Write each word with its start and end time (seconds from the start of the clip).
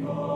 in 0.00 0.30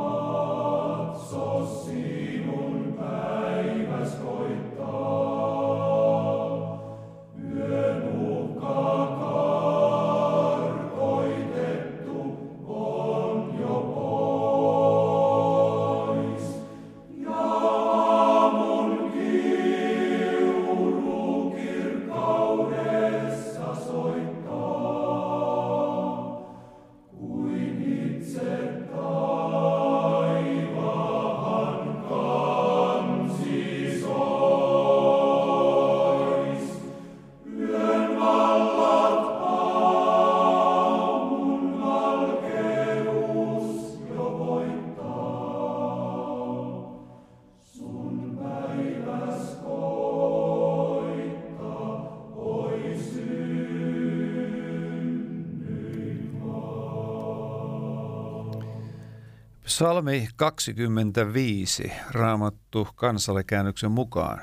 Salmi 59.75 60.29
25, 60.37 61.93
raamattu 62.11 62.89
kansallikäännöksen 62.95 63.91
mukaan. 63.91 64.41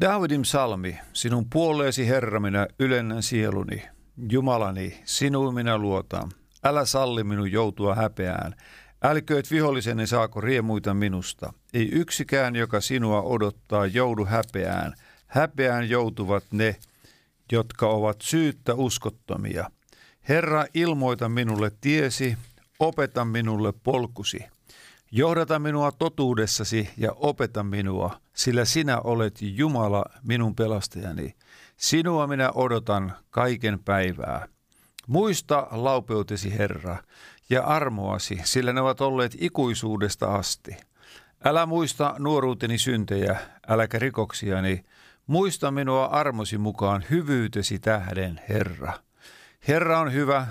Davidin 0.00 0.44
salmi, 0.44 0.98
sinun 1.12 1.50
puoleesi 1.50 2.08
Herra 2.08 2.40
minä 2.40 2.66
ylennän 2.78 3.22
sieluni. 3.22 3.82
Jumalani, 4.30 5.00
sinuun 5.04 5.54
minä 5.54 5.78
luotan. 5.78 6.30
Älä 6.64 6.84
salli 6.84 7.24
minun 7.24 7.52
joutua 7.52 7.94
häpeään. 7.94 8.54
Älkööt 9.02 9.50
viholliseni 9.50 10.06
saako 10.06 10.40
riemuita 10.40 10.94
minusta. 10.94 11.52
Ei 11.74 11.88
yksikään, 11.92 12.56
joka 12.56 12.80
sinua 12.80 13.22
odottaa, 13.22 13.86
joudu 13.86 14.24
häpeään. 14.24 14.94
Häpeään 15.26 15.88
joutuvat 15.88 16.44
ne, 16.52 16.76
jotka 17.52 17.88
ovat 17.88 18.16
syyttä 18.22 18.74
uskottomia. 18.74 19.70
Herra, 20.28 20.64
ilmoita 20.74 21.28
minulle 21.28 21.70
tiesi, 21.80 22.36
opeta 22.78 23.24
minulle 23.24 23.72
polkusi. 23.72 24.44
Johdata 25.10 25.58
minua 25.58 25.92
totuudessasi 25.92 26.90
ja 26.96 27.12
opeta 27.12 27.62
minua, 27.62 28.20
sillä 28.34 28.64
sinä 28.64 29.00
olet 29.00 29.38
Jumala 29.40 30.04
minun 30.22 30.54
pelastajani. 30.54 31.34
Sinua 31.76 32.26
minä 32.26 32.50
odotan 32.54 33.12
kaiken 33.30 33.78
päivää. 33.84 34.48
Muista 35.06 35.66
laupeutesi 35.70 36.58
Herra 36.58 36.96
ja 37.50 37.62
armoasi, 37.64 38.40
sillä 38.44 38.72
ne 38.72 38.80
ovat 38.80 39.00
olleet 39.00 39.36
ikuisuudesta 39.40 40.34
asti. 40.34 40.76
Älä 41.44 41.66
muista 41.66 42.14
nuoruuteni 42.18 42.78
syntejä, 42.78 43.36
äläkä 43.68 43.98
rikoksiani. 43.98 44.84
Muista 45.26 45.70
minua 45.70 46.04
armosi 46.04 46.58
mukaan 46.58 47.04
hyvyytesi 47.10 47.78
tähden, 47.78 48.40
Herra. 48.48 48.92
Herra 49.68 50.00
on 50.00 50.12
hyvä, 50.12 50.46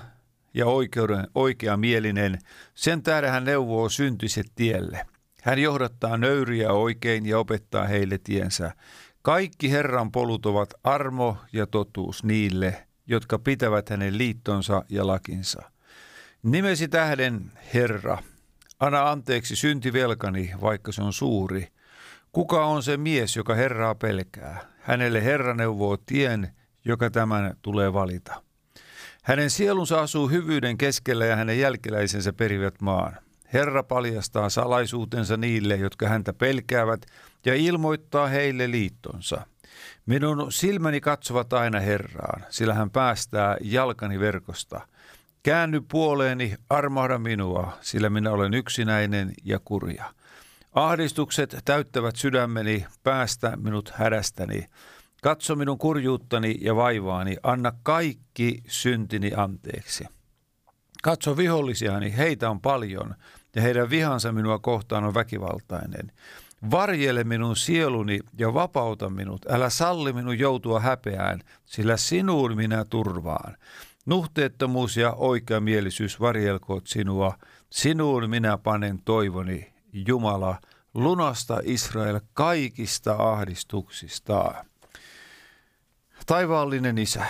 ja 0.55 0.65
oikeuden, 0.65 1.27
oikea 1.35 1.77
mielinen, 1.77 2.39
sen 2.73 3.03
tähden 3.03 3.31
hän 3.31 3.45
neuvoo 3.45 3.89
syntiset 3.89 4.47
tielle. 4.55 5.05
Hän 5.43 5.59
johdattaa 5.59 6.17
nöyriä 6.17 6.71
oikein 6.71 7.25
ja 7.25 7.39
opettaa 7.39 7.85
heille 7.85 8.17
tiensä. 8.17 8.71
Kaikki 9.21 9.71
Herran 9.71 10.11
polut 10.11 10.45
ovat 10.45 10.73
armo 10.83 11.37
ja 11.53 11.67
totuus 11.67 12.23
niille, 12.23 12.87
jotka 13.07 13.39
pitävät 13.39 13.89
hänen 13.89 14.17
liittonsa 14.17 14.85
ja 14.89 15.07
lakinsa. 15.07 15.61
Nimesi 16.43 16.87
tähden 16.87 17.51
Herra, 17.73 18.17
anna 18.79 19.11
anteeksi 19.11 19.55
syntivelkani, 19.55 20.51
vaikka 20.61 20.91
se 20.91 21.01
on 21.01 21.13
suuri. 21.13 21.67
Kuka 22.31 22.65
on 22.65 22.83
se 22.83 22.97
mies, 22.97 23.35
joka 23.35 23.53
Herraa 23.53 23.95
pelkää? 23.95 24.59
Hänelle 24.79 25.23
Herra 25.23 25.53
neuvoo 25.53 25.97
tien, 25.97 26.55
joka 26.85 27.09
tämän 27.09 27.57
tulee 27.61 27.93
valita. 27.93 28.43
Hänen 29.25 29.49
sielunsa 29.49 30.01
asuu 30.01 30.27
hyvyyden 30.27 30.77
keskellä 30.77 31.25
ja 31.25 31.35
hänen 31.35 31.59
jälkeläisensä 31.59 32.33
perivät 32.33 32.81
maan. 32.81 33.17
Herra 33.53 33.83
paljastaa 33.83 34.49
salaisuutensa 34.49 35.37
niille, 35.37 35.75
jotka 35.75 36.07
häntä 36.07 36.33
pelkäävät, 36.33 37.05
ja 37.45 37.55
ilmoittaa 37.55 38.27
heille 38.27 38.71
liittonsa. 38.71 39.47
Minun 40.05 40.51
silmäni 40.51 41.01
katsovat 41.01 41.53
aina 41.53 41.79
Herraan, 41.79 42.45
sillä 42.49 42.73
hän 42.73 42.89
päästää 42.89 43.57
jalkani 43.61 44.19
verkosta. 44.19 44.87
Käänny 45.43 45.81
puoleeni, 45.81 46.55
armahda 46.69 47.17
minua, 47.17 47.77
sillä 47.81 48.09
minä 48.09 48.31
olen 48.31 48.53
yksinäinen 48.53 49.33
ja 49.43 49.59
kurja. 49.65 50.13
Ahdistukset 50.73 51.57
täyttävät 51.65 52.15
sydämeni, 52.15 52.85
päästä 53.03 53.57
minut 53.57 53.89
hädästäni. 53.95 54.69
Katso 55.25 55.55
minun 55.55 55.77
kurjuuttani 55.77 56.57
ja 56.61 56.75
vaivaani, 56.75 57.37
anna 57.43 57.71
kaikki 57.83 58.63
syntini 58.67 59.31
anteeksi. 59.37 60.05
Katso 61.03 61.37
vihollisiani, 61.37 62.17
heitä 62.17 62.49
on 62.49 62.61
paljon, 62.61 63.15
ja 63.55 63.61
heidän 63.61 63.89
vihansa 63.89 64.31
minua 64.31 64.59
kohtaan 64.59 65.03
on 65.03 65.13
väkivaltainen. 65.13 66.11
Varjele 66.71 67.23
minun 67.23 67.55
sieluni 67.55 68.19
ja 68.37 68.53
vapauta 68.53 69.09
minut, 69.09 69.45
älä 69.49 69.69
salli 69.69 70.13
minun 70.13 70.39
joutua 70.39 70.79
häpeään, 70.79 71.41
sillä 71.65 71.97
sinuun 71.97 72.55
minä 72.55 72.85
turvaan. 72.89 73.57
Nuhteettomuus 74.05 74.97
ja 74.97 75.13
oikeamielisyys 75.13 76.19
varjelkoot 76.19 76.87
sinua, 76.87 77.37
sinuun 77.69 78.29
minä 78.29 78.57
panen 78.57 78.99
toivoni, 79.05 79.73
Jumala, 80.07 80.59
lunasta 80.93 81.59
Israel 81.63 82.19
kaikista 82.33 83.15
ahdistuksistaan. 83.19 84.65
Taivaallinen 86.25 86.97
Isä, 86.97 87.25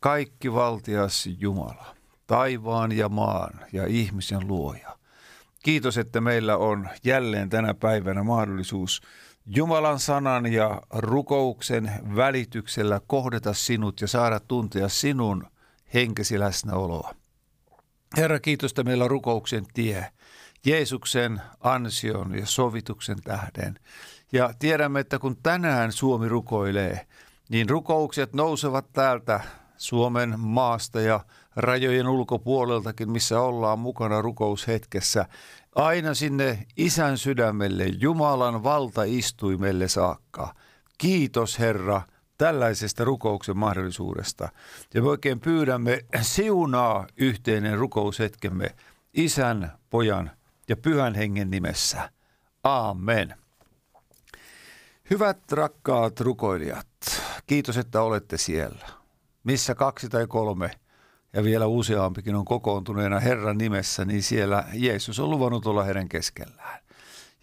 kaikki 0.00 0.52
valtias 0.52 1.28
Jumala, 1.38 1.94
taivaan 2.26 2.92
ja 2.92 3.08
maan 3.08 3.60
ja 3.72 3.86
ihmisen 3.86 4.48
luoja. 4.48 4.98
Kiitos, 5.62 5.98
että 5.98 6.20
meillä 6.20 6.56
on 6.56 6.88
jälleen 7.04 7.50
tänä 7.50 7.74
päivänä 7.74 8.22
mahdollisuus 8.22 9.02
Jumalan 9.46 9.98
sanan 9.98 10.52
ja 10.52 10.82
rukouksen 10.90 11.92
välityksellä 12.16 13.00
kohdata 13.06 13.54
sinut 13.54 14.00
ja 14.00 14.08
saada 14.08 14.40
tuntea 14.40 14.88
sinun 14.88 15.46
henkesi 15.94 16.40
läsnäoloa. 16.40 17.14
Herra, 18.16 18.40
kiitos, 18.40 18.70
että 18.70 18.84
meillä 18.84 19.04
on 19.04 19.10
rukouksen 19.10 19.66
tie, 19.74 20.06
Jeesuksen 20.66 21.42
ansion 21.60 22.34
ja 22.38 22.46
sovituksen 22.46 23.22
tähden. 23.22 23.78
Ja 24.32 24.54
tiedämme, 24.58 25.00
että 25.00 25.18
kun 25.18 25.36
tänään 25.42 25.92
Suomi 25.92 26.28
rukoilee– 26.28 27.06
niin 27.48 27.68
rukoukset 27.68 28.32
nousevat 28.32 28.92
täältä 28.92 29.40
Suomen 29.76 30.40
maasta 30.40 31.00
ja 31.00 31.20
rajojen 31.56 32.08
ulkopuoleltakin, 32.08 33.10
missä 33.10 33.40
ollaan 33.40 33.78
mukana 33.78 34.22
rukoushetkessä, 34.22 35.26
aina 35.74 36.14
sinne 36.14 36.66
isän 36.76 37.18
sydämelle, 37.18 37.84
Jumalan 37.86 38.62
valtaistuimelle 38.62 39.88
saakka. 39.88 40.54
Kiitos 40.98 41.58
Herra 41.58 42.02
tällaisesta 42.38 43.04
rukouksen 43.04 43.56
mahdollisuudesta. 43.56 44.48
Ja 44.94 45.02
me 45.02 45.08
oikein 45.08 45.40
pyydämme 45.40 46.04
siunaa 46.20 47.06
yhteinen 47.16 47.78
rukoushetkemme 47.78 48.74
isän, 49.14 49.72
pojan 49.90 50.30
ja 50.68 50.76
pyhän 50.76 51.14
hengen 51.14 51.50
nimessä. 51.50 52.10
Amen. 52.62 53.34
Hyvät 55.10 55.52
rakkaat 55.52 56.20
rukoilijat, 56.20 56.86
Kiitos, 57.46 57.76
että 57.76 58.02
olette 58.02 58.38
siellä. 58.38 58.86
Missä 59.44 59.74
kaksi 59.74 60.08
tai 60.08 60.26
kolme 60.26 60.70
ja 61.32 61.44
vielä 61.44 61.66
useampikin 61.66 62.34
on 62.34 62.44
kokoontuneena 62.44 63.20
Herran 63.20 63.58
nimessä, 63.58 64.04
niin 64.04 64.22
siellä 64.22 64.64
Jeesus 64.72 65.20
on 65.20 65.30
luvannut 65.30 65.66
olla 65.66 65.84
heidän 65.84 66.08
keskellään. 66.08 66.78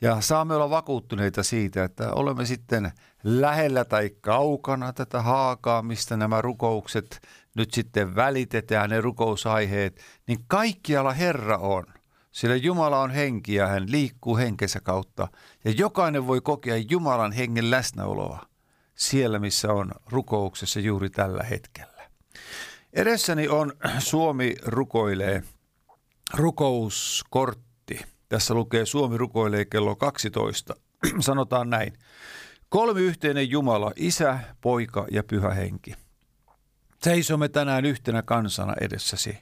Ja 0.01 0.21
saamme 0.21 0.56
olla 0.56 0.69
vakuuttuneita 0.69 1.44
siitä, 1.44 1.83
että 1.83 2.13
olemme 2.13 2.45
sitten 2.45 2.92
lähellä 3.24 3.86
tai 3.86 4.10
kaukana 4.21 4.94
tätä 4.94 5.21
haakaa, 5.21 5.81
mistä 5.81 6.18
nämä 6.18 6.42
rukoukset 6.42 7.19
nyt 7.56 7.74
sitten 7.74 8.15
välitetään, 8.15 8.89
ne 8.89 9.01
rukousaiheet, 9.01 10.01
niin 10.27 10.39
kaikkialla 10.48 11.13
Herra 11.13 11.57
on. 11.57 11.86
Sillä 12.31 12.56
Jumala 12.56 13.00
on 13.00 13.12
henki 13.12 13.56
ja 13.56 13.68
hän 13.68 13.92
liikkuu 13.92 14.38
henkensä 14.38 14.80
kautta. 14.80 15.27
Ja 15.65 15.71
jokainen 15.71 16.27
voi 16.27 16.42
kokea 16.42 16.75
Jumalan 16.89 17.31
hengen 17.31 17.71
läsnäoloa 17.71 18.53
siellä, 18.95 19.40
missä 19.40 19.74
on 19.74 19.92
rukouksessa 20.10 20.80
juuri 20.80 21.10
tällä 21.10 21.44
hetkellä. 21.44 22.10
Edessäni 22.94 23.48
on 23.48 23.74
Suomi 24.00 24.56
rukoilee 24.66 25.44
rukouskortti. 26.34 28.00
Tässä 28.30 28.54
lukee 28.54 28.86
Suomi 28.86 29.18
rukoilee 29.18 29.66
kello 29.66 29.95
12. 29.95 30.75
Sanotaan 31.19 31.69
näin. 31.69 31.94
Kolmi 32.69 33.01
yhteinen 33.01 33.50
Jumala, 33.50 33.92
Isä, 33.95 34.40
Poika 34.62 35.07
ja 35.12 35.24
Pyhä 35.24 35.50
Henki. 35.50 35.94
Seisomme 37.04 37.50
tänään 37.50 37.86
yhtenä 37.86 38.22
kansana 38.22 38.74
edessäsi. 38.81 39.38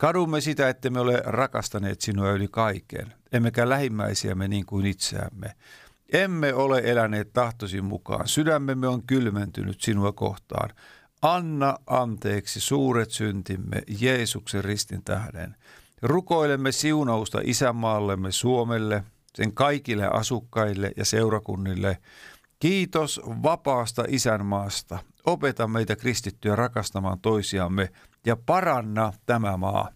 Kadumme 0.00 0.40
sitä, 0.40 0.68
että 0.68 0.90
me 0.90 1.00
ole 1.00 1.22
rakastaneet 1.24 2.00
sinua 2.00 2.30
yli 2.30 2.48
kaiken, 2.48 3.14
emmekä 3.32 3.68
lähimmäisiämme 3.68 4.48
niin 4.48 4.66
kuin 4.66 4.86
itseämme. 4.86 5.54
Emme 6.12 6.54
ole 6.54 6.82
eläneet 6.84 7.32
tahtosi 7.32 7.80
mukaan. 7.80 8.28
Sydämemme 8.28 8.88
on 8.88 9.02
kylmentynyt 9.06 9.80
sinua 9.80 10.12
kohtaan. 10.12 10.70
Anna 11.22 11.78
anteeksi 11.86 12.60
suuret 12.60 13.10
syntimme 13.10 13.82
Jeesuksen 14.00 14.64
ristin 14.64 15.04
tähden. 15.04 15.56
Rukoilemme 16.02 16.72
siunausta 16.72 17.40
isämaallemme 17.44 18.32
Suomelle, 18.32 19.04
sen 19.34 19.52
kaikille 19.52 20.06
asukkaille 20.06 20.92
ja 20.96 21.04
seurakunnille. 21.04 21.98
Kiitos 22.58 23.20
vapaasta 23.42 24.04
isänmaasta. 24.08 24.98
Opeta 25.26 25.68
meitä 25.68 25.96
kristittyä 25.96 26.56
rakastamaan 26.56 27.20
toisiamme 27.20 27.88
ja 28.26 28.36
paranna 28.36 29.12
tämä 29.26 29.56
maa. 29.56 29.88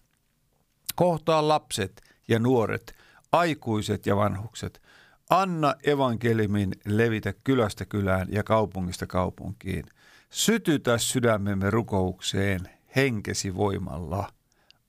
Kohtaa 0.94 1.48
lapset 1.48 2.02
ja 2.28 2.38
nuoret, 2.38 2.94
aikuiset 3.32 4.06
ja 4.06 4.16
vanhukset. 4.16 4.82
Anna 5.30 5.74
evankelimin 5.82 6.72
levitä 6.86 7.34
kylästä 7.44 7.84
kylään 7.84 8.28
ja 8.30 8.42
kaupungista 8.42 9.06
kaupunkiin. 9.06 9.84
Sytytä 10.30 10.98
sydämemme 10.98 11.70
rukoukseen 11.70 12.60
henkesi 12.96 13.54
voimalla. 13.54 14.28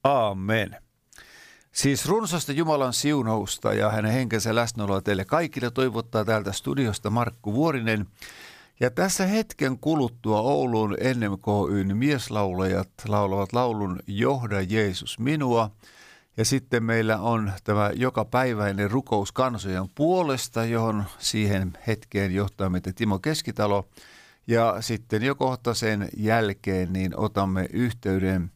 Amen. 0.03 0.77
Siis 1.71 2.05
runsasta 2.05 2.51
Jumalan 2.51 2.93
siunausta 2.93 3.73
ja 3.73 3.89
hänen 3.91 4.11
henkensä 4.11 4.55
läsnäoloa 4.55 5.01
teille 5.01 5.25
kaikille 5.25 5.71
toivottaa 5.71 6.25
täältä 6.25 6.51
studiosta 6.51 7.09
Markku 7.09 7.53
Vuorinen. 7.53 8.07
Ja 8.79 8.91
tässä 8.91 9.25
hetken 9.25 9.79
kuluttua 9.79 10.41
Oulun 10.41 10.97
NMKYn 11.15 11.97
mieslaulajat 11.97 12.89
laulavat 13.07 13.53
laulun 13.53 13.99
Johda 14.07 14.61
Jeesus 14.61 15.19
minua. 15.19 15.71
Ja 16.37 16.45
sitten 16.45 16.83
meillä 16.83 17.17
on 17.17 17.51
tämä 17.63 17.91
jokapäiväinen 17.95 18.91
rukous 18.91 19.31
kansojen 19.31 19.89
puolesta, 19.95 20.65
johon 20.65 21.03
siihen 21.19 21.77
hetkeen 21.87 22.33
johtaa 22.35 22.69
meitä 22.69 22.93
Timo 22.93 23.19
Keskitalo. 23.19 23.87
Ja 24.47 24.77
sitten 24.79 25.23
jo 25.23 25.35
kohta 25.35 25.73
sen 25.73 26.09
jälkeen 26.17 26.93
niin 26.93 27.19
otamme 27.19 27.67
yhteyden 27.73 28.51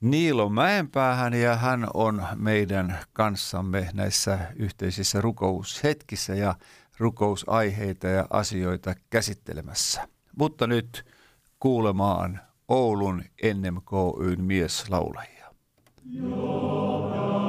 Niilo 0.00 0.48
Mäenpäähän 0.48 1.34
ja 1.34 1.56
hän 1.56 1.86
on 1.94 2.26
meidän 2.34 2.98
kanssamme 3.12 3.90
näissä 3.94 4.38
yhteisissä 4.56 5.20
rukoushetkissä 5.20 6.34
ja 6.34 6.54
rukousaiheita 6.98 8.06
ja 8.06 8.26
asioita 8.30 8.94
käsittelemässä. 9.10 10.08
Mutta 10.38 10.66
nyt 10.66 11.06
kuulemaan 11.60 12.40
Oulun 12.68 13.24
NMKYn 13.54 14.44
mieslaulajia. 14.44 15.35
Joo. 16.14 17.45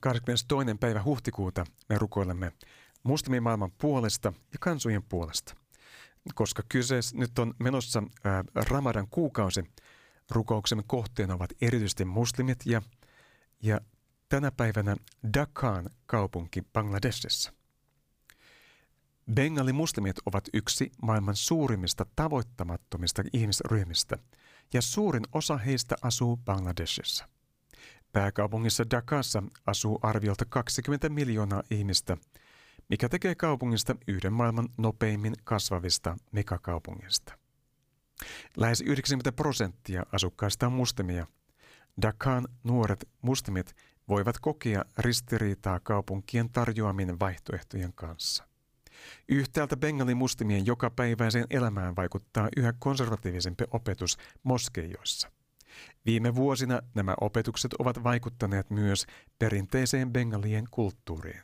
22. 0.00 0.74
päivä 0.80 1.02
huhtikuuta 1.02 1.64
me 1.88 1.98
rukoilemme 1.98 2.52
muslimien 3.02 3.42
maailman 3.42 3.72
puolesta 3.78 4.32
ja 4.52 4.58
kansojen 4.60 5.02
puolesta. 5.02 5.54
Koska 6.34 6.62
kyseessä 6.68 7.16
nyt 7.16 7.38
on 7.38 7.54
menossa 7.58 8.02
Ramadan 8.54 9.08
kuukausi, 9.10 9.64
rukouksemme 10.30 10.84
kohteena 10.86 11.34
ovat 11.34 11.50
erityisesti 11.60 12.04
muslimit 12.04 12.58
ja, 12.66 12.82
ja 13.62 13.80
tänä 14.28 14.50
päivänä 14.50 14.96
Dhakaan 15.34 15.90
kaupunki 16.06 16.62
Bangladesissa. 16.72 17.52
Bengali-muslimit 19.34 20.16
ovat 20.26 20.48
yksi 20.54 20.92
maailman 21.02 21.36
suurimmista 21.36 22.06
tavoittamattomista 22.16 23.22
ihmisryhmistä, 23.32 24.18
ja 24.72 24.82
suurin 24.82 25.24
osa 25.32 25.56
heistä 25.56 25.96
asuu 26.02 26.36
Bangladesissa– 26.36 27.28
Pääkaupungissa 28.12 28.84
Dakassa 28.90 29.42
asuu 29.66 29.98
arviolta 30.02 30.44
20 30.44 31.08
miljoonaa 31.08 31.62
ihmistä, 31.70 32.16
mikä 32.88 33.08
tekee 33.08 33.34
kaupungista 33.34 33.96
yhden 34.06 34.32
maailman 34.32 34.68
nopeimmin 34.78 35.34
kasvavista 35.44 36.16
megakaupungista. 36.32 37.38
Lähes 38.56 38.80
90 38.80 39.32
prosenttia 39.32 40.02
asukkaista 40.12 40.66
on 40.66 40.72
muslimia. 40.72 41.26
Dakan 42.02 42.48
nuoret 42.64 43.08
muslimit 43.22 43.74
voivat 44.08 44.38
kokea 44.38 44.84
ristiriitaa 44.98 45.80
kaupunkien 45.80 46.50
tarjoamien 46.50 47.20
vaihtoehtojen 47.20 47.92
kanssa. 47.92 48.48
Yhtäältä 49.28 49.76
Bengalin 49.76 50.16
muslimien 50.16 50.66
jokapäiväiseen 50.66 51.46
elämään 51.50 51.96
vaikuttaa 51.96 52.48
yhä 52.56 52.72
konservatiivisempi 52.78 53.64
opetus 53.70 54.18
moskeijoissa. 54.42 55.30
Viime 56.06 56.34
vuosina 56.34 56.80
nämä 56.94 57.14
opetukset 57.20 57.74
ovat 57.74 58.04
vaikuttaneet 58.04 58.70
myös 58.70 59.06
perinteiseen 59.38 60.12
bengalien 60.12 60.64
kulttuuriin. 60.70 61.42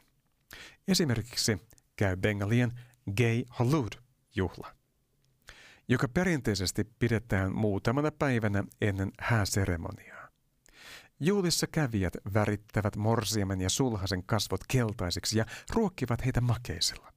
Esimerkiksi 0.88 1.58
käy 1.96 2.16
bengalien 2.16 2.72
Gay 3.16 3.44
Halud-juhla, 3.48 4.74
joka 5.88 6.08
perinteisesti 6.08 6.84
pidetään 6.84 7.54
muutamana 7.54 8.10
päivänä 8.10 8.64
ennen 8.80 9.12
hääseremoniaa. 9.20 10.28
Juulissa 11.20 11.66
kävijät 11.66 12.16
värittävät 12.34 12.96
morsiemen 12.96 13.60
ja 13.60 13.70
sulhasen 13.70 14.24
kasvot 14.24 14.60
keltaisiksi 14.68 15.38
ja 15.38 15.46
ruokkivat 15.74 16.24
heitä 16.24 16.40
makeisilla. 16.40 17.12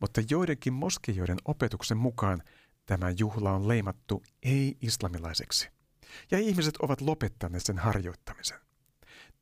Mutta 0.00 0.20
joidenkin 0.30 0.72
moskeijoiden 0.72 1.38
opetuksen 1.44 1.96
mukaan 1.96 2.42
tämä 2.86 3.10
juhla 3.18 3.52
on 3.52 3.68
leimattu 3.68 4.22
ei-islamilaiseksi. 4.42 5.70
Ja 6.30 6.38
ihmiset 6.38 6.76
ovat 6.76 7.00
lopettaneet 7.00 7.62
sen 7.64 7.78
harjoittamisen. 7.78 8.58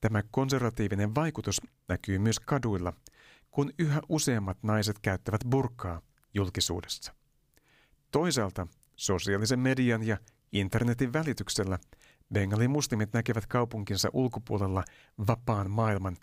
Tämä 0.00 0.22
konservatiivinen 0.30 1.14
vaikutus 1.14 1.60
näkyy 1.88 2.18
myös 2.18 2.40
kaduilla, 2.40 2.92
kun 3.50 3.72
yhä 3.78 4.00
useammat 4.08 4.58
naiset 4.62 4.98
käyttävät 4.98 5.40
burkaa 5.50 6.02
julkisuudessa. 6.34 7.14
Toisaalta 8.10 8.66
sosiaalisen 8.96 9.58
median 9.58 10.02
ja 10.02 10.18
internetin 10.52 11.12
välityksellä 11.12 11.78
Bengalin 12.32 12.70
muslimit 12.70 13.12
näkevät 13.12 13.46
kaupunkinsa 13.46 14.08
ulkopuolella 14.12 14.84
vapaan 15.26 15.70
maailman, 15.70 16.16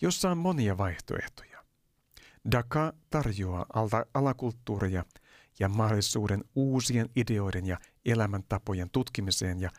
jossa 0.00 0.30
on 0.30 0.38
monia 0.38 0.78
vaihtoehtoja. 0.78 1.64
Dhaka 2.50 2.92
tarjoaa 3.10 3.66
alta 3.74 4.06
alakulttuuria 4.14 5.04
ja 5.58 5.68
mahdollisuuden 5.68 6.44
uusien 6.54 7.08
ideoiden 7.16 7.66
ja 7.66 7.78
elämäntapojen 8.04 8.90
tutkimiseen 8.90 9.60
ja 9.60 9.70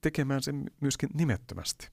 tekemään 0.00 0.42
sen 0.42 0.70
myöskin 0.80 1.08
nimettömästi. 1.14 1.88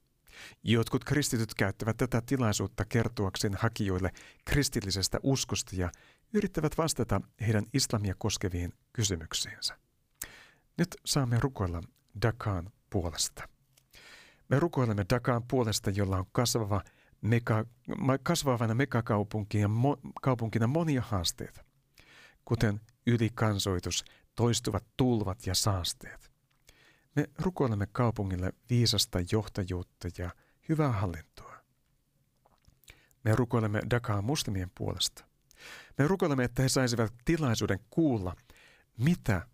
Jotkut 0.63 1.03
kristityt 1.03 1.53
käyttävät 1.53 1.97
tätä 1.97 2.21
tilaisuutta 2.21 2.85
kertoakseen 2.85 3.55
hakijoille 3.59 4.11
kristillisestä 4.45 5.19
uskosta 5.23 5.75
ja 5.75 5.91
yrittävät 6.33 6.77
vastata 6.77 7.21
heidän 7.41 7.65
islamia 7.73 8.15
koskeviin 8.17 8.73
kysymyksiinsä. 8.93 9.77
Nyt 10.77 10.95
saamme 11.05 11.39
rukoilla 11.39 11.81
Dakaan 12.21 12.71
puolesta. 12.89 13.49
Me 14.49 14.59
rukoilemme 14.59 15.05
Dakaan 15.09 15.43
puolesta, 15.47 15.89
jolla 15.89 16.17
on 16.17 16.25
kasvava 16.31 16.81
mega, 17.21 17.65
kasvavana 18.23 18.75
megakaupunkina 18.75 19.67
mo, 19.67 19.97
kaupunkina 20.21 20.67
monia 20.67 21.01
haasteita, 21.01 21.63
kuten 22.45 22.81
ylikansoitus, 23.07 24.05
toistuvat 24.35 24.83
tulvat 24.97 25.47
ja 25.47 25.55
saasteet. 25.55 26.36
Me 27.17 27.29
rukoilemme 27.37 27.87
kaupungille 27.91 28.53
viisasta 28.69 29.19
johtajuutta 29.31 30.07
ja 30.17 30.29
hyvää 30.69 30.91
hallintoa. 30.91 31.57
Me 33.23 33.35
rukoilemme 33.35 33.81
Dakaan 33.89 34.23
muslimien 34.23 34.71
puolesta. 34.77 35.25
Me 35.97 36.07
rukoilemme, 36.07 36.43
että 36.43 36.61
he 36.61 36.69
saisivat 36.69 37.13
tilaisuuden 37.25 37.79
kuulla, 37.89 38.35
mitä 38.97 39.47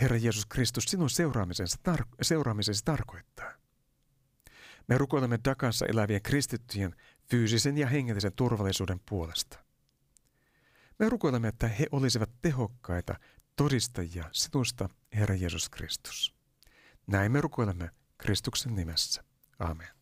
Herra 0.00 0.16
Jeesus 0.16 0.46
Kristus 0.46 0.84
sinun 0.84 1.10
seuraamisensa, 1.10 1.78
tar- 1.90 2.06
seuraamisensa 2.22 2.84
tarkoittaa. 2.84 3.52
Me 4.88 4.98
rukoilemme 4.98 5.38
Dakassa 5.44 5.86
elävien 5.86 6.22
kristittyjen 6.22 6.96
fyysisen 7.30 7.78
ja 7.78 7.86
hengellisen 7.86 8.32
turvallisuuden 8.36 9.00
puolesta. 9.08 9.58
Me 10.98 11.08
rukoilemme, 11.08 11.48
että 11.48 11.68
he 11.68 11.86
olisivat 11.92 12.30
tehokkaita 12.42 13.14
todistajia 13.56 14.24
sinusta, 14.32 14.88
Herra 15.14 15.34
Jeesus 15.34 15.68
Kristus. 15.68 16.41
Näin 17.06 17.32
me 17.32 17.40
rukoilemme 17.40 17.90
Kristuksen 18.18 18.74
nimessä. 18.74 19.24
Amen. 19.58 20.01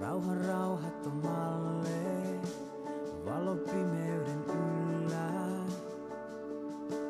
Rauhan 0.00 0.44
rauhattomalle, 0.46 2.00
valo 3.24 3.56
pimeyden 3.56 4.44
yllä. 4.46 5.30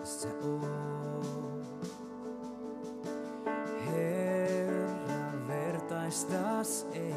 Sä 0.04 0.28
oot 0.28 1.58
Herra, 3.86 5.48
vertaistas 5.48 6.86
ei 6.92 7.07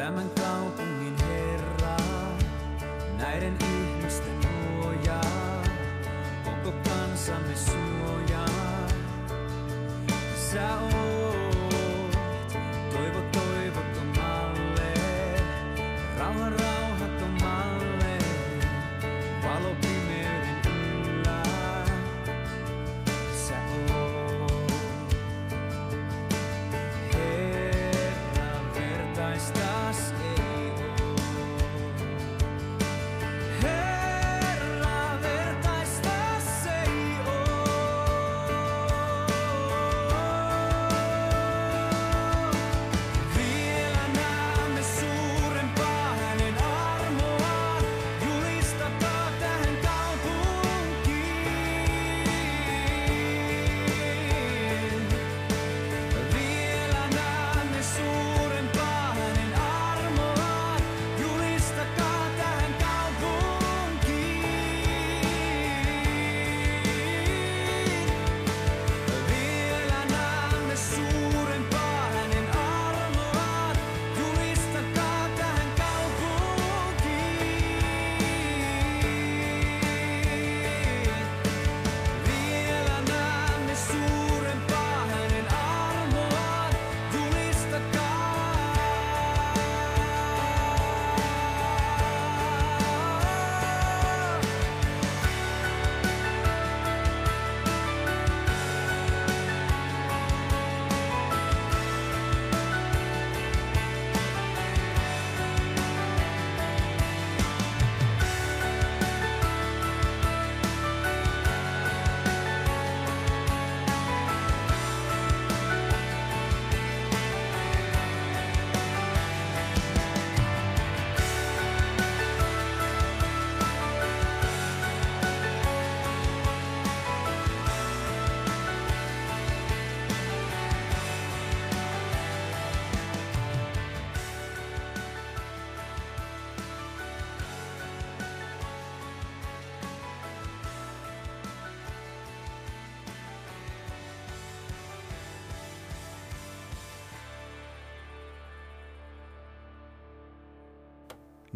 Tämän 0.00 0.30
kaupungin 0.30 0.59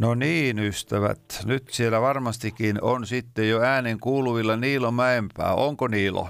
No 0.04 0.14
niin, 0.14 0.58
ystävät. 0.58 1.20
Nyt 1.44 1.62
siellä 1.70 2.00
varmastikin 2.00 2.78
on 2.82 3.06
sitten 3.06 3.48
jo 3.48 3.60
äänen 3.60 4.00
kuuluvilla 4.00 4.56
Niilo 4.56 4.90
Mäenpää. 4.90 5.54
Onko 5.54 5.88
Niilo? 5.88 6.28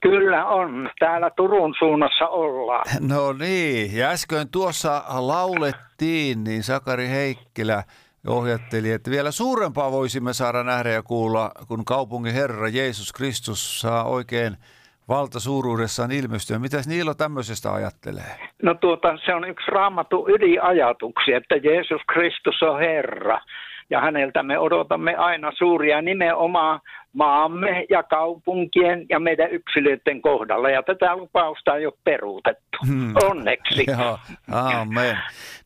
Kyllä 0.00 0.46
on. 0.46 0.90
Täällä 0.98 1.30
Turun 1.36 1.74
suunnassa 1.78 2.28
ollaan. 2.28 2.84
No 3.14 3.32
niin, 3.32 3.96
ja 3.96 4.08
äsken 4.08 4.48
tuossa 4.48 5.04
laulettiin, 5.08 6.44
niin 6.44 6.62
Sakari 6.62 7.08
Heikkilä 7.08 7.84
ohjatteli, 8.26 8.90
että 8.90 9.10
vielä 9.10 9.30
suurempaa 9.30 9.92
voisimme 9.92 10.32
saada 10.32 10.62
nähdä 10.62 10.90
ja 10.90 11.02
kuulla, 11.02 11.50
kun 11.68 11.84
kaupungin 11.84 12.34
Herra 12.34 12.68
Jeesus 12.68 13.12
Kristus 13.12 13.80
saa 13.80 14.04
oikein 14.04 14.56
valtasuuruudessaan 15.08 16.12
ilmestyä. 16.12 16.58
Mitäs 16.58 16.88
Niilo 16.88 17.14
tämmöisestä 17.14 17.72
ajattelee? 17.72 18.32
No 18.62 18.74
tuota, 18.74 19.18
se 19.26 19.34
on 19.34 19.48
yksi 19.48 19.70
raamatun 19.70 20.30
ydinajatuksia, 20.30 21.36
että 21.36 21.56
Jeesus 21.56 22.02
Kristus 22.12 22.62
on 22.62 22.78
Herra. 22.78 23.40
Ja 23.90 24.00
häneltä 24.00 24.42
me 24.42 24.58
odotamme 24.58 25.16
aina 25.16 25.52
suuria 25.58 26.02
nimenomaan 26.02 26.80
maamme 27.12 27.86
ja 27.90 28.02
kaupunkien 28.02 29.06
ja 29.08 29.20
meidän 29.20 29.50
yksilöiden 29.50 30.22
kohdalla. 30.22 30.70
Ja 30.70 30.82
tätä 30.82 31.16
lupausta 31.16 31.76
ei 31.76 31.86
ole 31.86 31.94
peruutettu. 32.04 32.78
Hmm. 32.86 33.14
Onneksi. 33.30 33.84
Joo, 33.98 34.18
amen. 34.52 35.18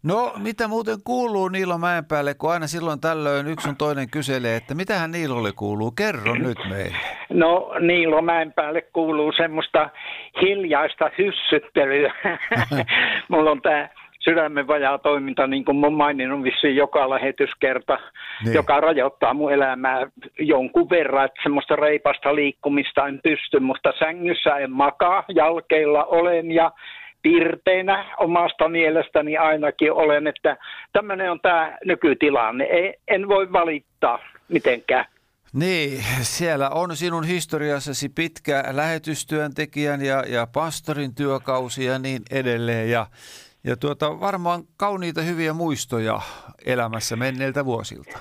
No, 0.03 0.33
mitä 0.39 0.69
muuten 0.69 0.97
kuuluu 1.05 1.49
Niilo 1.49 1.79
Mäenpäälle, 1.79 2.35
kun 2.35 2.53
aina 2.53 2.67
silloin 2.67 3.01
tällöin 3.01 3.47
yksi 3.47 3.69
on 3.69 3.77
toinen 3.77 4.11
kyselee, 4.11 4.57
että 4.57 4.75
mitähän 4.75 5.11
Niilolle 5.11 5.53
kuuluu? 5.53 5.91
Kerro 5.91 6.35
nyt 6.35 6.59
meille. 6.69 6.97
No 7.31 7.73
Niilo 7.81 8.23
Mäenpäälle 8.23 8.83
kuuluu 8.83 9.33
semmoista 9.33 9.91
hiljaista 10.41 11.11
hyssyttelyä. 11.19 12.15
Mulla 13.31 13.51
on 13.51 13.63
tämä 13.63 13.89
sydämen 14.29 14.67
vajaa 14.67 14.99
toiminta, 14.99 15.47
niin 15.47 15.65
kuin 15.65 15.77
mä 15.77 15.91
maininnut 15.91 16.43
vissiin 16.43 16.77
joka 16.77 17.11
lähetyskerta, 17.11 17.95
Niin. 17.95 18.05
niin. 18.45 18.55
joka 18.55 18.81
rajoittaa 18.81 19.35
mun 19.35 19.53
elämää 19.53 20.07
jonkun 20.39 20.91
verran, 20.91 21.25
että 21.25 21.41
semmoista 21.43 21.77
reipasta 21.77 22.35
liikkumista 22.35 23.07
en 23.07 23.21
pysty, 23.23 23.61
mutta 23.61 23.93
sängyssä 23.99 24.57
en 24.57 24.71
makaa, 24.71 25.25
jalkeilla 25.35 26.05
olen 26.05 26.53
ja 26.53 26.73
pirteinä 27.23 28.05
omasta 28.19 28.69
mielestäni 28.69 29.37
ainakin 29.37 29.93
olen, 29.93 30.27
että 30.27 30.57
tämmöinen 30.93 31.31
on 31.31 31.41
tämä 31.41 31.79
nykytilanne. 31.85 32.65
Ei, 32.65 32.95
en 33.09 33.29
voi 33.29 33.53
valittaa 33.53 34.19
mitenkään. 34.49 35.05
Niin, 35.53 36.05
siellä 36.21 36.71
on 36.71 36.97
sinun 36.97 37.25
historiassasi 37.25 38.09
pitkä 38.09 38.65
lähetystyöntekijän 38.73 40.05
ja, 40.05 40.25
ja 40.29 40.47
pastorin 40.55 41.15
työkausi 41.15 41.85
ja 41.85 41.99
niin 41.99 42.23
edelleen. 42.31 42.91
Ja, 42.91 43.07
ja 43.67 43.77
tuota, 43.77 44.21
varmaan 44.21 44.63
kauniita 44.77 45.21
hyviä 45.21 45.53
muistoja 45.53 46.21
elämässä 46.67 47.17
menneiltä 47.17 47.65
vuosilta. 47.65 48.19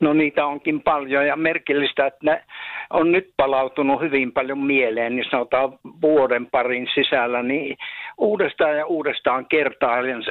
No 0.00 0.12
niitä 0.12 0.46
onkin 0.46 0.82
paljon 0.82 1.26
ja 1.26 1.36
merkillistä, 1.36 2.06
että 2.06 2.18
ne 2.22 2.44
on 2.90 3.12
nyt 3.12 3.30
palautunut 3.36 4.00
hyvin 4.00 4.32
paljon 4.32 4.58
mieleen, 4.58 5.16
niin 5.16 5.30
sanotaan 5.30 5.78
vuoden 6.02 6.46
parin 6.46 6.88
sisällä, 6.94 7.42
niin 7.42 7.76
uudestaan 8.18 8.76
ja 8.76 8.86
uudestaan 8.86 9.46
kertailen 9.46 10.24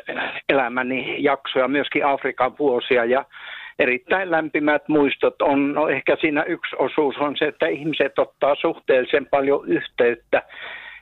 elämäni 0.50 1.24
jaksoja, 1.24 1.68
myöskin 1.68 2.06
Afrikan 2.06 2.58
vuosia 2.60 3.06
ja 3.06 3.26
erittäin 3.80 4.32
lämpimät 4.32 4.88
muistot 4.88 5.42
on, 5.42 5.74
no 5.74 5.88
ehkä 5.88 6.18
siinä 6.22 6.44
yksi 6.44 6.76
osuus 6.80 7.18
on 7.18 7.38
se, 7.38 7.46
että 7.46 7.68
ihmiset 7.68 8.20
ottaa 8.20 8.56
suhteellisen 8.56 9.26
paljon 9.26 9.68
yhteyttä 9.68 10.44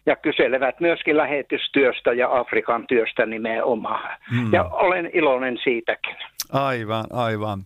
ja 0.06 0.16
kyselevät 0.16 0.80
myöskin 0.80 1.18
lähetystyöstä 1.18 2.14
ja 2.14 2.40
Afrikan 2.40 2.88
työstä 2.88 3.26
nimenomaan. 3.26 4.18
Mm. 4.32 4.54
Ja 4.54 4.64
olen 4.64 5.10
iloinen 5.14 5.58
siitäkin. 5.64 6.16
Aivan, 6.54 7.06
aivan. 7.14 7.60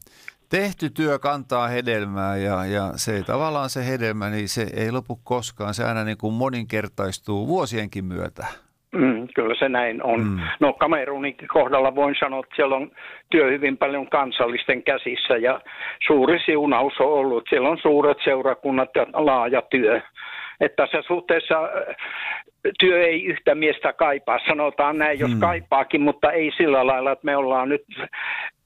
Tehty 0.50 0.90
työ 0.90 1.20
kantaa 1.20 1.68
hedelmää 1.68 2.38
ja, 2.38 2.66
ja 2.66 2.92
se 2.96 3.24
tavallaan 3.24 3.70
se 3.70 3.88
hedelmä, 3.88 4.30
niin 4.30 4.50
se 4.50 4.68
ei 4.76 4.92
lopu 4.92 5.20
koskaan. 5.24 5.74
Se 5.74 5.84
aina 5.84 6.04
niin 6.04 6.18
kuin 6.18 6.34
moninkertaistuu 6.34 7.48
vuosienkin 7.48 8.06
myötä. 8.06 8.46
Mm, 8.92 9.28
kyllä 9.36 9.56
se 9.60 9.70
näin 9.70 10.04
on. 10.04 10.20
Mm. 10.20 10.28
Mm. 10.28 10.40
No 10.60 10.74
Kamerunin 10.74 11.36
kohdalla 11.54 11.96
voin 11.96 12.16
sanoa, 12.20 12.40
että 12.40 12.56
siellä 12.56 12.76
on 12.76 12.92
työ 13.30 13.52
hyvin 13.52 13.78
paljon 13.78 14.10
kansallisten 14.10 14.84
käsissä 14.84 15.38
ja 15.38 15.62
suuri 16.08 16.40
siunaus 16.46 16.94
on 17.00 17.14
ollut. 17.14 17.44
Siellä 17.50 17.70
on 17.70 17.78
suuret 17.82 18.18
seurakunnat 18.24 18.90
ja 18.96 19.06
laaja 19.14 19.62
työ. 19.62 20.02
Että 20.60 20.86
tässä 20.86 21.08
suhteessa 21.08 21.64
äh, 21.64 21.96
työ 22.80 23.08
ei 23.08 23.26
yhtä 23.26 23.56
miestä 23.56 23.94
kaipaa, 23.94 24.40
sanotaan 24.48 24.98
näin, 24.98 25.20
jos 25.20 25.32
Mm. 25.32 25.40
kaipaakin, 25.40 26.02
mutta 26.02 26.32
ei 26.32 26.52
sillä 26.58 26.88
lailla, 26.88 27.12
että 27.12 27.26
me 27.26 27.38
ollaan 27.38 27.70
nyt 27.70 27.86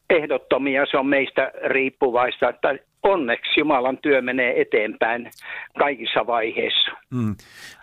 ehdottomia, 0.09 0.85
se 0.91 0.97
on 0.97 1.07
meistä 1.07 1.51
riippuvaista, 1.67 2.49
että 2.49 2.75
onneksi 3.03 3.59
Jumalan 3.59 3.97
työ 3.97 4.21
menee 4.21 4.61
eteenpäin 4.61 5.31
kaikissa 5.79 6.27
vaiheissa. 6.27 6.91
Mm. 7.09 7.35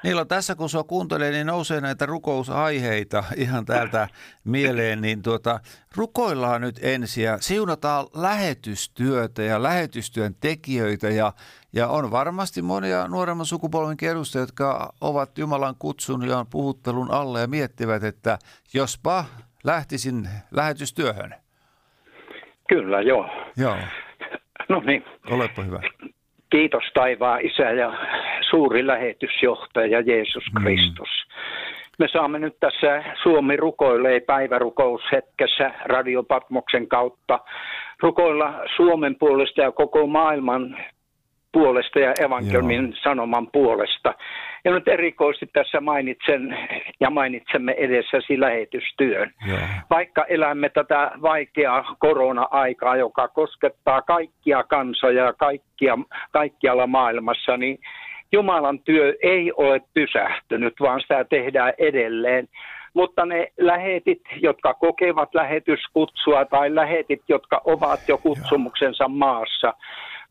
Niillä 0.04 0.24
tässä 0.24 0.54
kun 0.54 0.68
sua 0.68 0.84
kuuntelee, 0.84 1.30
niin 1.30 1.46
nousee 1.46 1.80
näitä 1.80 2.06
rukousaiheita 2.06 3.24
ihan 3.36 3.64
täältä 3.64 4.08
mieleen, 4.44 5.00
niin 5.00 5.22
tuota, 5.22 5.60
rukoillaan 5.96 6.60
nyt 6.60 6.80
ensin 6.82 7.24
ja 7.24 7.38
siunataan 7.38 8.06
lähetystyötä 8.16 9.42
ja 9.42 9.62
lähetystyön 9.62 10.34
tekijöitä 10.40 11.08
ja, 11.08 11.32
ja 11.72 11.88
on 11.88 12.10
varmasti 12.10 12.62
monia 12.62 13.08
nuoremman 13.08 13.46
sukupolven 13.46 13.96
edustajia, 14.10 14.42
jotka 14.42 14.92
ovat 15.00 15.38
Jumalan 15.38 15.74
kutsun 15.78 16.28
ja 16.28 16.46
puhuttelun 16.50 17.10
alle 17.10 17.40
ja 17.40 17.46
miettivät, 17.46 18.04
että 18.04 18.38
jospa 18.74 19.24
lähtisin 19.64 20.28
lähetystyöhön. 20.50 21.34
Kyllä, 22.68 23.00
joo. 23.00 23.30
Joo, 23.56 23.76
No 24.68 24.82
niin. 24.86 25.04
olepa 25.30 25.62
hyvä. 25.62 25.80
Kiitos 26.50 26.84
taivaan 26.94 27.40
isä 27.40 27.70
ja 27.70 27.92
suuri 28.50 28.86
lähetysjohtaja 28.86 30.00
Jeesus 30.00 30.44
Kristus. 30.62 31.08
Me 31.98 32.08
saamme 32.12 32.38
nyt 32.38 32.56
tässä 32.60 33.04
Suomi 33.22 33.56
rukoilee 33.56 34.20
päivärukoushetkessä 34.20 35.74
Radio 35.84 36.22
Patmoksen 36.22 36.88
kautta 36.88 37.40
rukoilla 38.02 38.54
Suomen 38.76 39.16
puolesta 39.18 39.60
ja 39.60 39.72
koko 39.72 40.06
maailman 40.06 40.76
puolesta 41.52 41.98
ja 41.98 42.12
evankeliumin 42.20 42.94
sanoman 43.02 43.48
puolesta. 43.52 44.14
Ja 44.64 44.70
nyt 44.70 44.88
erikoisesti 44.88 45.46
tässä 45.52 45.80
mainitsen 45.80 46.58
ja 47.00 47.10
mainitsemme 47.10 47.72
edessäsi 47.72 48.40
lähetystyön. 48.40 49.32
Joo. 49.48 49.58
Vaikka 49.90 50.24
elämme 50.24 50.68
tätä 50.68 51.10
vaikeaa 51.22 51.96
korona-aikaa, 51.98 52.96
joka 52.96 53.28
koskettaa 53.28 54.02
kaikkia 54.02 54.62
kansoja 54.62 55.24
ja 55.24 55.32
kaikkia, 55.32 55.98
kaikkialla 56.32 56.86
maailmassa, 56.86 57.56
niin 57.56 57.78
Jumalan 58.32 58.80
työ 58.80 59.14
ei 59.22 59.52
ole 59.52 59.80
pysähtynyt, 59.94 60.74
vaan 60.80 61.00
sitä 61.00 61.24
tehdään 61.24 61.72
edelleen. 61.78 62.48
Mutta 62.94 63.26
ne 63.26 63.52
lähetit, 63.58 64.22
jotka 64.42 64.74
kokevat 64.74 65.34
lähetyskutsua 65.34 66.44
tai 66.44 66.74
lähetit, 66.74 67.22
jotka 67.28 67.60
ovat 67.64 68.00
jo 68.08 68.18
kutsumuksensa 68.18 69.08
maassa, 69.08 69.74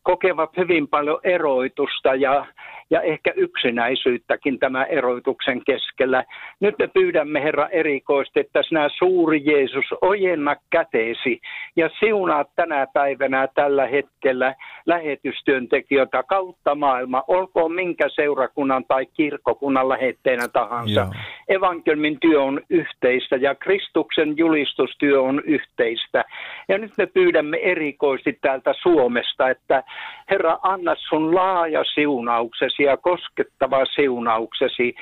kokevat 0.07 0.57
hyvin 0.57 0.87
paljon 0.87 1.19
eroitusta 1.23 2.15
ja, 2.15 2.45
ja 2.89 3.01
ehkä 3.01 3.33
yksinäisyyttäkin 3.35 4.59
tämän 4.59 4.85
eroituksen 4.89 5.61
keskellä. 5.65 6.23
Nyt 6.59 6.75
me 6.79 6.87
pyydämme 6.87 7.43
Herra 7.43 7.67
erikoisesti, 7.67 8.39
että 8.39 8.63
sinä 8.63 8.89
suuri 8.97 9.41
Jeesus 9.45 9.85
ojenna 10.01 10.55
käteesi 10.69 11.39
ja 11.75 11.89
siunaa 11.99 12.45
tänä 12.55 12.87
päivänä 12.93 13.47
tällä 13.55 13.87
hetkellä 13.87 14.55
lähetystyöntekijöitä 14.85 16.23
kautta 16.23 16.75
maailma, 16.75 17.23
olkoon 17.27 17.71
minkä 17.71 18.09
seurakunnan 18.09 18.85
tai 18.87 19.05
kirkkokunnan 19.05 19.89
lähetteenä 19.89 20.47
tahansa. 20.47 21.01
Joo. 21.01 21.13
Evankeliumin 21.47 22.19
työ 22.19 22.41
on 22.41 22.61
yhteistä 22.69 23.35
ja 23.35 23.55
Kristuksen 23.55 24.37
julistustyö 24.37 25.21
on 25.21 25.41
yhteistä. 25.45 26.25
Ja 26.69 26.77
nyt 26.77 26.91
me 26.97 27.05
pyydämme 27.05 27.57
erikoisesti 27.57 28.37
täältä 28.41 28.73
Suomesta, 28.81 29.49
että 29.49 29.83
Herra, 30.31 30.57
anna 30.61 30.95
sun 31.09 31.35
laaja 31.35 31.83
siunauksesi 31.83 32.83
ja 32.83 32.97
koskettava 32.97 33.85
siunauksesi 33.85 34.95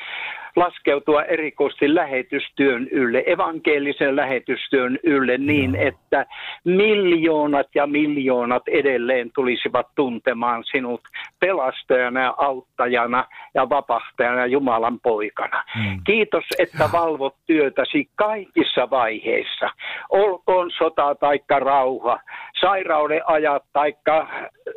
laskeutua 0.55 1.23
erikoisesti 1.23 1.95
lähetystyön 1.95 2.87
ylle, 2.91 3.23
evankelisen 3.25 4.15
lähetystyön 4.15 4.99
ylle 5.03 5.37
niin, 5.37 5.75
että 5.75 6.25
miljoonat 6.65 7.67
ja 7.75 7.87
miljoonat 7.87 8.67
edelleen 8.67 9.31
tulisivat 9.35 9.87
tuntemaan 9.95 10.63
sinut 10.63 11.01
pelastajana 11.39 12.21
ja 12.21 12.33
auttajana 12.37 13.25
ja 13.53 13.69
vapahtajana 13.69 14.39
ja 14.39 14.45
Jumalan 14.45 14.99
poikana. 14.99 15.63
Mm. 15.75 16.01
Kiitos, 16.03 16.43
että 16.59 16.89
valvot 16.91 17.35
työtäsi 17.45 18.09
kaikissa 18.15 18.89
vaiheissa. 18.89 19.69
Olkoon 20.09 20.71
sota 20.77 21.15
taikka 21.15 21.59
rauha, 21.59 22.19
sairauden 22.65 23.21
ajat 23.25 23.63
tai 23.73 23.93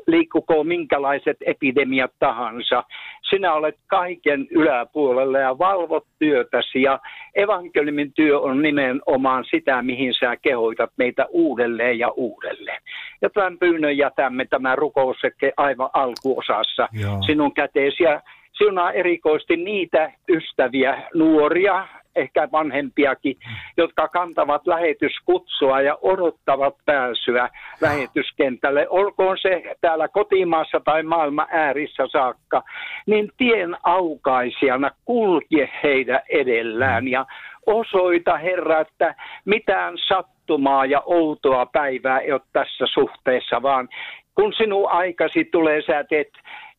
liikkuko 0.07 0.65
minkälaiset 0.65 1.37
epidemiat 1.47 2.11
tahansa. 2.19 2.85
Sinä 3.31 3.55
olet 3.55 3.77
kaiken 3.87 4.47
yläpuolella 4.51 5.39
ja 5.39 5.59
valvot 5.59 6.05
työtäsi 6.19 6.83
ja 6.83 6.99
evankeliumin 7.35 8.13
työ 8.13 8.41
on 8.41 8.63
nimenomaan 8.63 9.45
sitä, 9.51 9.83
mihin 9.83 10.15
sä 10.15 10.37
kehoitat 10.37 10.91
meitä 10.97 11.27
uudelleen 11.31 11.99
ja 11.99 12.09
uudelleen. 12.09 12.83
Ja 13.23 13.31
tämän 13.31 13.59
pyynnön 13.59 13.97
jätämme 13.97 14.45
tämä 14.45 14.77
rukouseke 14.77 15.53
aivan 15.57 15.91
alkuosassa 15.93 16.89
Joo. 16.93 17.23
sinun 17.23 17.55
käteesi 17.55 18.03
ja 18.03 18.21
sinuna 18.53 18.93
erikoisesti 18.93 19.57
niitä 19.57 20.13
ystäviä, 20.29 21.03
nuoria, 21.15 21.87
ehkä 22.17 22.49
vanhempiakin, 22.53 23.37
jotka 23.77 24.09
kantavat 24.09 24.67
lähetyskutsua 24.67 25.81
ja 25.81 25.99
odottavat 26.03 26.75
pääsyä 26.85 27.49
lähetyskentälle. 27.81 28.87
Olkoon 28.89 29.39
se 29.39 29.63
täällä 29.81 30.09
kotimaassa 30.09 30.81
tai 30.85 31.03
maailman 31.03 31.47
äärissä 31.51 32.07
saakka, 32.13 32.63
niin 33.07 33.31
tien 33.37 33.77
aukaisijana 33.83 34.91
kulje 35.05 35.71
heidän 35.83 36.21
edellään 36.29 37.09
ja 37.09 37.27
osoita 37.67 38.39
Herra, 38.39 38.81
että 38.81 39.15
mitään 39.45 39.95
sattumaa 40.09 40.87
ja 40.87 41.03
outoa 41.07 41.67
päivää 41.67 42.19
ei 42.19 42.33
ole 42.33 42.41
tässä 42.53 42.87
suhteessa, 42.87 43.63
vaan 43.63 43.89
kun 44.35 44.53
sinun 44.53 44.91
aikasi 44.91 45.45
tulee, 45.45 45.83
sä 45.83 46.05
teet 46.05 46.29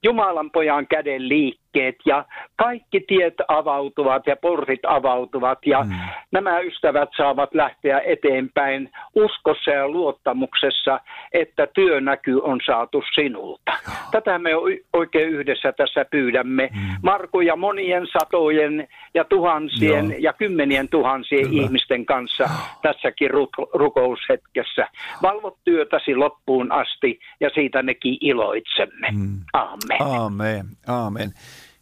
Jumalan 0.04 0.52
pojan 0.52 0.88
käden 0.88 1.30
liikkeet 1.74 1.96
ja 2.06 2.26
kaikki 2.58 3.00
tiet 3.08 3.34
avautuvat 3.48 4.28
ja 4.28 4.36
portit 4.36 4.80
avautuvat 4.88 5.60
ja 5.66 5.84
mm. 5.84 5.92
nämä 6.32 6.60
ystävät 6.60 7.10
saavat 7.18 7.54
lähteä 7.54 8.00
eteenpäin 8.00 8.90
uskossa 9.16 9.72
ja 9.72 9.88
luottamuksessa, 9.90 11.00
että 11.34 11.68
työnäky 11.68 12.40
on 12.44 12.60
saatu 12.66 13.04
sinulta. 13.16 13.72
Tätä 14.12 14.40
me 14.40 14.50
oikein 14.94 15.30
yhdessä 15.30 15.72
tässä 15.72 16.06
pyydämme. 16.06 16.70
Mm. 16.74 16.80
Marku 17.04 17.42
ja 17.42 17.56
monien 17.56 18.08
satojen 18.20 18.88
ja 19.14 19.24
tuhansien 19.24 20.12
Joo. 20.12 20.20
ja 20.20 20.34
kymmenien 20.34 20.90
tuhansien 20.90 21.50
Kyllä. 21.50 21.64
ihmisten 21.64 22.06
kanssa 22.06 22.50
tässäkin 22.82 23.32
ru- 23.32 23.70
rukoushetkessä. 23.74 24.88
Valvot 25.22 25.58
työtäsi 25.64 26.16
loppuun 26.16 26.72
asti 26.72 27.20
ja 27.40 27.50
siitä 27.50 27.84
mekin 27.84 28.18
iloitsemme. 28.22 29.08
Mm. 29.12 29.40
Aamen. 29.54 30.02
Aamen, 30.02 30.66
aamen. 30.88 31.32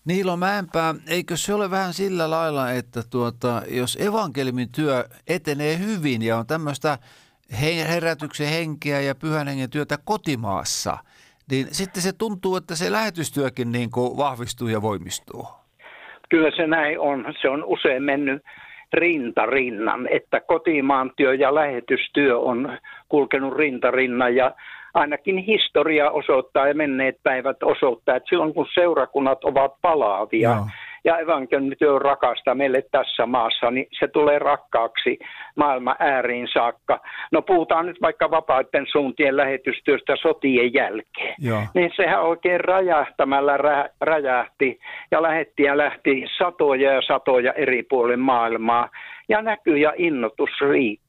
Niilo 0.08 0.38
Mäenpää, 0.38 0.96
eikö 1.10 1.36
se 1.36 1.54
ole 1.54 1.72
vähän 1.72 1.94
sillä 1.94 2.30
lailla, 2.30 2.72
että 2.72 3.00
tuota, 3.12 3.62
jos 3.70 3.98
evankeliumin 4.02 4.72
työ 4.76 5.04
etenee 5.28 5.78
hyvin 5.80 6.22
ja 6.22 6.38
on 6.38 6.48
tämmöistä 6.48 6.98
he- 7.62 7.88
herätyksen 7.94 8.48
henkeä 8.48 9.02
ja 9.02 9.16
pyhän 9.16 9.48
hengen 9.48 9.70
työtä 9.70 9.98
kotimaassa, 10.06 10.98
niin 11.52 11.68
sitten 11.72 12.02
se 12.02 12.14
tuntuu, 12.14 12.56
että 12.56 12.76
se 12.76 12.92
lähetystyökin 12.92 13.72
niin 13.72 13.92
kuin 13.92 14.18
vahvistuu 14.18 14.68
ja 14.68 14.82
voimistuu. 14.82 15.48
Kyllä 16.30 16.52
se 16.56 16.68
näin 16.68 17.00
on. 17.00 17.26
Se 17.42 17.50
on 17.50 17.64
usein 17.64 18.04
mennyt 18.04 18.42
rinta 18.94 19.46
rinnan, 19.46 20.08
että 20.12 20.40
kotimaan 20.40 21.12
työ 21.18 21.34
ja 21.34 21.56
lähetystyö 21.56 22.40
on 22.40 22.78
kulkenut 23.10 23.58
rinta 23.58 23.92
rinnan 23.92 24.36
ja 24.36 24.56
ainakin 24.98 25.38
historia 25.38 26.12
osoittaa 26.12 26.68
ja 26.68 26.74
menneet 26.74 27.16
päivät 27.24 27.64
osoittaa, 27.64 28.16
että 28.16 28.30
silloin 28.30 28.54
kun 28.54 28.68
seurakunnat 28.74 29.44
ovat 29.44 29.72
palaavia 29.82 30.50
Joo. 30.50 30.66
ja 31.06 31.18
evankeliumityö 31.20 31.94
on 31.94 32.02
rakasta 32.02 32.56
meille 32.56 32.82
tässä 32.92 33.26
maassa, 33.26 33.72
niin 33.72 33.88
se 34.00 34.08
tulee 34.08 34.40
rakkaaksi 34.40 35.20
maailman 35.56 35.96
ääriin 36.00 36.48
saakka. 36.54 37.00
No 37.32 37.42
puhutaan 37.42 37.86
nyt 37.86 37.98
vaikka 38.02 38.32
vapaiden 38.32 38.86
suuntien 38.92 39.38
lähetystyöstä 39.38 40.16
sotien 40.22 40.74
jälkeen 40.74 41.36
Joo. 41.40 41.62
niin 41.74 41.92
sehän 41.96 42.24
oikein 42.24 42.60
räjähtämällä 42.60 43.58
rä, 43.58 43.90
räjähti 44.02 44.80
ja 45.12 45.22
lähetti 45.22 45.64
ja 45.64 45.78
lähti 45.78 46.26
satoja 46.38 46.94
ja 46.94 47.02
satoja 47.02 47.54
eri 47.54 47.84
puolin 47.84 48.20
maailmaa 48.20 48.90
ja 49.30 49.42
näky 49.42 49.78
ja 49.78 49.94
innotus 49.98 50.50
riitti. 50.70 51.07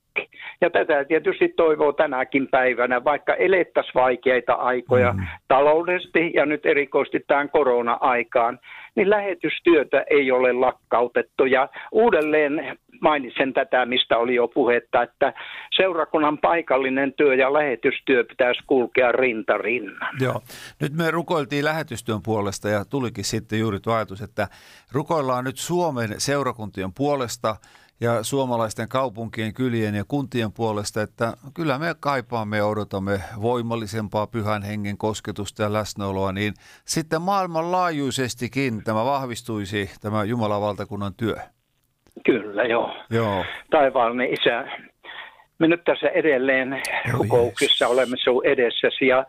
Ja 0.60 0.70
tätä 0.70 1.04
tietysti 1.04 1.48
toivoo 1.48 1.92
tänäkin 1.92 2.48
päivänä, 2.48 3.04
vaikka 3.04 3.34
elettäisiin 3.34 3.94
vaikeita 3.94 4.52
aikoja 4.52 5.12
mm. 5.12 5.26
taloudellisesti 5.48 6.30
ja 6.34 6.46
nyt 6.46 6.66
erikoisesti 6.66 7.24
tämän 7.26 7.50
korona-aikaan, 7.50 8.58
niin 8.94 9.10
lähetystyötä 9.10 10.04
ei 10.10 10.30
ole 10.30 10.52
lakkautettu. 10.52 11.44
Ja 11.44 11.68
uudelleen 11.92 12.78
mainitsen 13.00 13.52
tätä, 13.52 13.86
mistä 13.86 14.18
oli 14.18 14.34
jo 14.34 14.48
puhetta, 14.48 15.02
että 15.02 15.32
seurakunnan 15.76 16.38
paikallinen 16.38 17.12
työ 17.12 17.34
ja 17.34 17.52
lähetystyö 17.52 18.24
pitäisi 18.24 18.60
kulkea 18.66 19.12
rinta 19.12 19.58
rinnan. 19.58 20.16
Joo. 20.20 20.40
Nyt 20.80 20.92
me 20.92 21.10
rukoiltiin 21.10 21.64
lähetystyön 21.64 22.22
puolesta 22.22 22.68
ja 22.68 22.84
tulikin 22.84 23.24
sitten 23.24 23.58
juuri 23.58 23.80
tuo 23.80 23.94
ajatus, 23.94 24.22
että 24.22 24.48
rukoillaan 24.92 25.44
nyt 25.44 25.56
Suomen 25.56 26.08
seurakuntien 26.18 26.92
puolesta 26.92 27.56
ja 28.00 28.22
suomalaisten 28.22 28.88
kaupunkien, 28.88 29.54
kylien 29.54 29.94
ja 29.94 30.04
kuntien 30.08 30.52
puolesta, 30.52 31.02
että 31.02 31.32
kyllä 31.54 31.78
me 31.78 31.94
kaipaamme 32.00 32.56
ja 32.56 32.66
odotamme 32.66 33.20
voimallisempaa 33.42 34.26
pyhän 34.26 34.62
hengen 34.62 34.98
kosketusta 34.98 35.62
ja 35.62 35.72
läsnäoloa, 35.72 36.32
niin 36.32 36.54
sitten 36.84 37.22
maailmanlaajuisestikin 37.22 38.84
tämä 38.84 39.04
vahvistuisi, 39.04 39.90
tämä 40.00 40.24
Jumalan 40.24 40.60
valtakunnan 40.60 41.14
työ. 41.14 41.36
Kyllä, 42.26 42.64
joo. 42.64 42.94
Joo, 43.10 43.44
Taivaallinen 43.70 44.32
Isä, 44.32 44.64
me 45.58 45.68
nyt 45.68 45.84
tässä 45.84 46.08
edelleen 46.08 46.82
rukouksissa 47.12 47.88
olemme 47.88 48.16
sinun 48.16 48.46
edessäsi 48.46 49.06
ja 49.06 49.26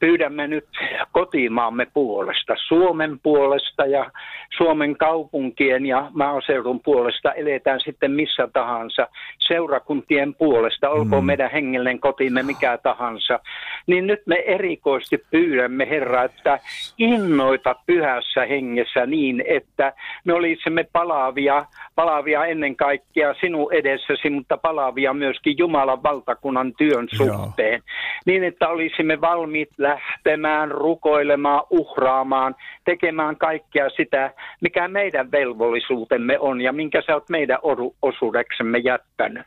pyydämme 0.00 0.46
nyt 0.46 0.66
kotimaamme 1.12 1.86
puolesta, 1.94 2.54
Suomen 2.68 3.18
puolesta 3.22 3.86
ja 3.86 4.10
Suomen 4.56 4.96
kaupunkien 4.96 5.86
ja 5.86 6.10
maaseudun 6.14 6.80
puolesta, 6.80 7.32
eletään 7.32 7.80
sitten 7.80 8.10
missä 8.10 8.48
tahansa, 8.52 9.08
seurakuntien 9.38 10.34
puolesta, 10.34 10.90
olkoon 10.90 11.24
mm. 11.24 11.26
meidän 11.26 11.50
hengellinen 11.50 12.00
kotimme 12.00 12.42
mikä 12.42 12.78
tahansa, 12.82 13.40
niin 13.86 14.06
nyt 14.06 14.22
me 14.26 14.36
erikoisesti 14.46 15.24
pyydämme, 15.30 15.88
Herra, 15.90 16.24
että 16.24 16.58
innoita 16.98 17.74
pyhässä 17.86 18.46
hengessä 18.46 19.06
niin, 19.06 19.44
että 19.46 19.92
me 20.24 20.32
olisimme 20.32 20.84
palavia, 20.92 21.64
palavia 21.94 22.44
ennen 22.44 22.76
kaikkea 22.76 23.34
sinun 23.40 23.72
edessäsi, 23.72 24.30
mutta 24.30 24.56
palavia 24.56 25.12
myöskin 25.12 25.58
Jumalan 25.58 26.02
valtakunnan 26.02 26.72
työn 26.78 27.08
Joo. 27.18 27.26
suhteen, 27.26 27.82
niin 28.26 28.44
että 28.44 28.68
olisimme 28.68 29.20
valmiit 29.20 29.70
lähtemään, 29.94 30.70
rukoilemaan, 30.70 31.62
uhraamaan, 31.70 32.54
tekemään 32.84 33.36
kaikkea 33.36 33.90
sitä, 33.90 34.30
mikä 34.60 34.88
meidän 34.88 35.32
velvollisuutemme 35.32 36.38
on 36.38 36.60
ja 36.60 36.72
minkä 36.72 37.02
sä 37.06 37.14
oot 37.14 37.28
meidän 37.28 37.58
osuudeksemme 38.02 38.78
jättänyt. 38.78 39.46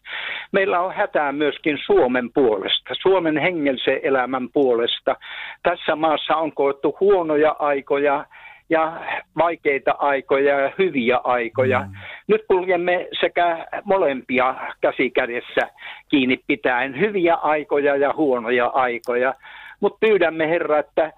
Meillä 0.51 0.79
on 0.79 0.93
hätää 0.93 1.31
myöskin 1.31 1.77
Suomen 1.85 2.29
puolesta, 2.33 2.93
Suomen 3.01 3.37
hengellisen 3.37 3.99
elämän 4.03 4.49
puolesta. 4.53 5.15
Tässä 5.63 5.95
maassa 5.95 6.35
on 6.35 6.51
koettu 6.51 6.97
huonoja 6.99 7.55
aikoja 7.59 8.25
ja 8.69 8.93
vaikeita 9.37 9.95
aikoja 9.99 10.59
ja 10.59 10.71
hyviä 10.77 11.17
aikoja. 11.23 11.79
Mm. 11.79 11.93
Nyt 12.27 12.41
kuljemme 12.47 13.07
sekä 13.19 13.67
molempia 13.83 14.55
käsikädessä 14.81 15.69
kiinni 16.09 16.39
pitäen, 16.47 16.99
hyviä 16.99 17.35
aikoja 17.35 17.95
ja 17.95 18.13
huonoja 18.13 18.65
aikoja. 18.65 19.33
Mutta 19.79 19.97
pyydämme 19.99 20.49
Herra, 20.49 20.79
että 20.79 21.13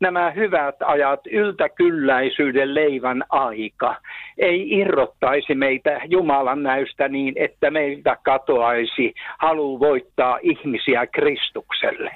nämä 0.00 0.30
hyvät 0.30 0.74
ajat, 0.84 1.20
yltäkylläisyyden 1.26 2.74
leivän 2.74 3.24
aika, 3.28 3.96
ei 4.38 4.70
irrottaisi 4.70 5.54
meitä 5.54 6.00
Jumalan 6.04 6.62
näystä 6.62 7.08
niin, 7.08 7.34
että 7.36 7.70
meiltä 7.70 8.16
katoaisi 8.22 9.14
halu 9.38 9.80
voittaa 9.80 10.38
ihmisiä 10.42 11.06
Kristukselle. 11.06 12.10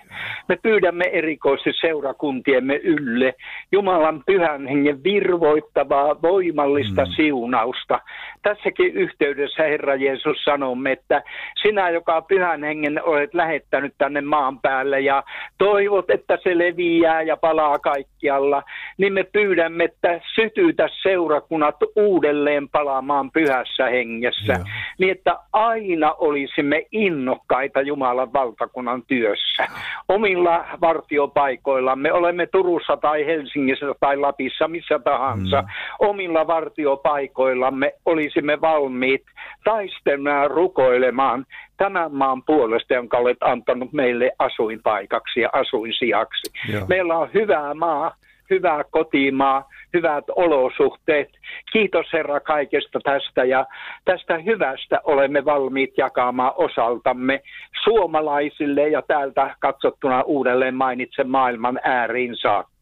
Me 0.49 0.59
pyydämme 0.63 1.05
erikoisesti 1.13 1.73
seurakuntiemme 1.81 2.77
ylle 2.77 3.35
Jumalan 3.73 4.23
pyhän 4.27 4.67
hengen 4.67 5.05
virvoittavaa, 5.05 6.23
voimallista 6.23 7.05
mm. 7.05 7.11
siunausta. 7.17 8.01
Tässäkin 8.43 8.93
yhteydessä 8.95 9.63
Herra 9.63 9.95
Jeesus 9.95 10.45
sanomme, 10.45 10.93
että 10.93 11.23
sinä, 11.63 11.91
joka 11.91 12.23
pyhän 12.23 12.65
hengen 12.65 13.05
olet 13.05 13.35
lähettänyt 13.35 13.95
tänne 13.99 14.21
maan 14.21 14.61
päälle 14.61 15.01
ja 15.01 15.23
toivot, 15.59 16.11
että 16.11 16.39
se 16.43 16.59
leviää 16.59 17.23
ja 17.23 17.37
palaa 17.37 17.68
kaikkialla, 17.79 18.63
niin 18.99 19.13
me 19.13 19.25
pyydämme, 19.25 19.85
että 19.85 20.21
sytytä 20.35 20.89
seurakunnat 21.03 21.77
uudelleen 21.97 22.69
palaamaan 22.69 23.31
pyhässä 23.31 23.87
hengessä. 23.87 24.53
Joo. 24.53 24.65
niin 24.99 25.13
että 25.13 25.37
aina 25.53 26.13
olisimme 26.13 26.87
innokkaita 26.93 27.81
Jumalan 27.81 28.33
valtakunnan 28.33 29.03
työssä. 29.07 29.69
Omilla 30.09 30.65
vartiopaikoillamme, 30.81 32.13
olemme 32.13 32.47
Turussa 32.47 32.97
tai 32.97 33.27
Helsingissä 33.27 33.87
tai 34.01 34.17
Lapissa, 34.17 34.69
missä 34.69 34.99
tahansa, 34.99 35.63
mm. 35.63 35.69
omilla 35.99 36.47
vartiopaikoillamme 36.47 37.93
olisimme 38.07 38.61
valmiit 38.61 39.23
taistelemaan, 39.65 40.51
rukoilemaan 40.51 41.47
tämän 41.79 42.15
maan 42.15 42.43
puolesta, 42.43 42.95
jonka 42.95 43.19
olet 43.19 43.39
antanut 43.41 43.93
meille 43.93 44.31
asuinpaikaksi 44.39 45.41
ja 45.41 45.51
asuinsijaksi. 45.53 46.53
Joo. 46.73 46.87
Meillä 46.89 47.19
on 47.19 47.29
hyvä 47.35 47.75
maa, 47.75 48.15
hyvä 48.51 48.85
kotimaa, 48.91 49.69
hyvät 49.95 50.25
olosuhteet. 50.37 51.29
Kiitos 51.73 52.07
Herra 52.13 52.41
kaikesta 52.41 53.01
tästä 53.05 53.45
ja 53.45 53.67
tästä 54.05 54.39
hyvästä 54.39 55.01
olemme 55.05 55.45
valmiit 55.45 55.99
jakamaan 55.99 56.53
osaltamme 56.57 57.41
suomalaisille 57.85 58.89
ja 58.89 59.03
täältä 59.03 59.57
katsottuna 59.61 60.23
uudelleen 60.23 60.75
mainitse 60.75 61.25
maailman 61.25 61.81
ääriin 61.85 62.37
saakka. 62.37 62.78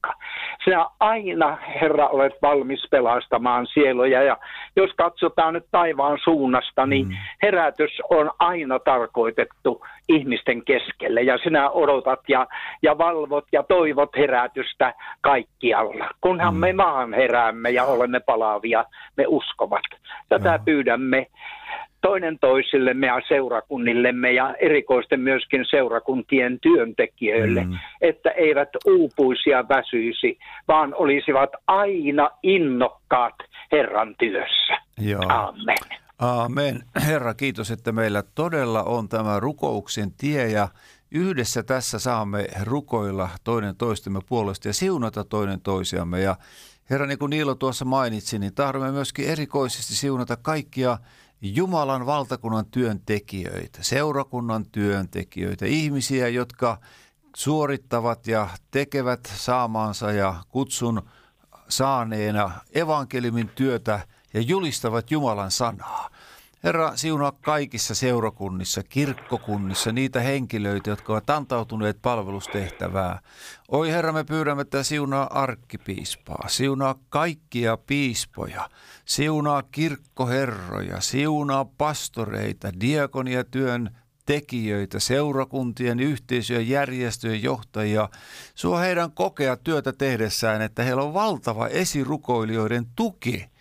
Sinä 0.65 0.87
aina, 1.01 1.59
Herra, 1.81 2.09
olet 2.09 2.33
valmis 2.43 2.87
pelastamaan 2.91 3.67
sieluja 3.67 4.23
ja 4.23 4.37
jos 4.77 4.91
katsotaan 4.97 5.55
nyt 5.55 5.67
taivaan 5.71 6.19
suunnasta, 6.25 6.87
niin 6.87 7.07
Mm. 7.07 7.15
herätys 7.43 7.91
on 8.11 8.31
aina 8.39 8.79
tarkoitettu 8.79 9.87
ihmisten 10.09 10.65
keskelle 10.65 11.23
ja 11.23 11.39
sinä 11.39 11.71
odotat 11.71 12.21
ja, 12.29 12.47
ja 12.83 12.99
valvot 12.99 13.45
ja 13.53 13.63
toivot 13.63 14.17
herätystä 14.17 14.95
kaikkialla. 15.21 16.09
Kunhan 16.21 16.55
Mm. 16.55 16.61
me 16.61 16.73
maan 16.73 17.13
heräämme 17.15 17.71
ja 17.71 17.85
olemme 17.85 18.21
palaavia, 18.21 18.85
me 19.17 19.25
uskovat. 19.29 19.85
Tätä 20.29 20.49
Joo. 20.49 20.59
pyydämme 20.65 21.27
toinen 22.09 22.39
toisillemme 22.39 23.07
ja 23.07 23.21
seurakunnillemme 23.29 24.33
ja 24.33 24.55
erikoisten 24.55 25.21
myöskin 25.21 25.65
seurakuntien 25.71 26.59
työntekijöille, 26.61 27.65
Mm. 27.65 27.79
että 28.01 28.31
eivät 28.31 28.69
uupuisi 28.87 29.51
ja 29.51 29.65
väsyisi, 29.69 30.39
vaan 30.69 30.95
olisivat 30.95 31.51
aina 31.67 32.31
innokkaat 32.43 33.35
Herran 33.73 34.15
työssä. 34.19 34.75
Joo. 34.99 35.23
Amen. 35.29 35.77
Aamen. 36.19 36.83
Herra, 37.07 37.35
kiitos, 37.35 37.71
että 37.71 37.93
meillä 37.93 38.23
todella 38.35 38.83
on 38.83 39.09
tämä 39.09 39.41
rukouksen 39.41 40.13
tie 40.21 40.49
ja 40.49 40.69
yhdessä 41.11 41.63
tässä 41.63 41.99
saamme 41.99 42.47
rukoilla 42.65 43.29
toinen 43.45 43.77
toistemme 43.77 44.21
puolesta 44.29 44.69
ja 44.69 44.75
siunata 44.75 45.25
toinen 45.25 45.61
toisiamme. 45.61 46.21
Ja 46.21 46.37
Herra, 46.91 47.07
niin 47.07 47.19
kuin 47.19 47.31
Niilo 47.31 47.55
tuossa 47.55 47.85
mainitsi, 47.85 48.39
niin 48.39 48.55
tahdomme 48.55 48.91
myöskin 48.93 49.29
erikoisesti 49.29 49.95
siunata 49.95 50.37
kaikkia 50.37 50.99
Jumalan 51.41 52.07
valtakunnan 52.07 52.67
työntekijöitä, 52.67 53.79
seurakunnan 53.83 54.67
työntekijöitä, 54.73 55.67
ihmisiä, 55.67 56.29
jotka 56.29 56.79
suorittavat 57.37 58.27
ja 58.27 58.49
tekevät 58.71 59.33
saamaansa 59.35 60.13
ja 60.13 60.35
kutsun 60.49 61.03
saaneena 61.69 62.51
evankeliumin 62.75 63.49
työtä 63.49 64.01
ja 64.35 64.41
julistavat 64.41 65.11
Jumalan 65.11 65.51
sanaa. 65.51 66.11
Herra, 66.65 66.97
siunaa 66.97 67.33
kaikissa 67.33 67.95
seurakunnissa, 67.95 68.83
kirkkokunnissa 68.83 69.93
niitä 69.93 70.21
henkilöitä, 70.21 70.91
jotka 70.91 71.13
ovat 71.13 71.31
antautuneet 71.31 71.99
palvelustehtävää. 72.03 73.21
Oi 73.69 73.91
Herra, 73.91 74.13
me 74.13 74.25
pyydämme, 74.25 74.63
että 74.63 74.83
siunaa 74.83 75.43
arkkipiispaa, 75.43 76.49
siunaa 76.49 76.95
kaikkia 77.09 77.77
piispoja, 77.77 78.71
siunaa 79.05 79.63
kirkkoherroja, 79.63 81.01
siunaa 81.01 81.65
pastoreita, 81.65 82.81
diakoniatyön 82.81 83.91
tekijöitä, 84.27 85.01
seurakuntien, 85.01 86.01
yhteisöjen, 86.01 86.69
järjestöjen 86.69 87.43
johtajia. 87.43 88.09
Suo 88.55 88.79
heidän 88.79 89.13
kokea 89.13 89.57
työtä 89.57 89.93
tehdessään, 89.93 90.63
että 90.63 90.83
heillä 90.83 91.03
on 91.03 91.15
valtava 91.15 91.69
esirukoilijoiden 91.69 92.87
tuki. 92.97 93.56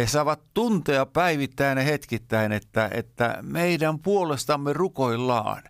He 0.00 0.06
saavat 0.06 0.40
tuntea 0.54 1.06
päivittäin 1.06 1.78
ja 1.78 1.84
hetkittäin, 1.84 2.52
että, 2.52 2.90
että 2.92 3.38
meidän 3.42 3.98
puolestamme 3.98 4.72
rukoillaan. 4.72 5.62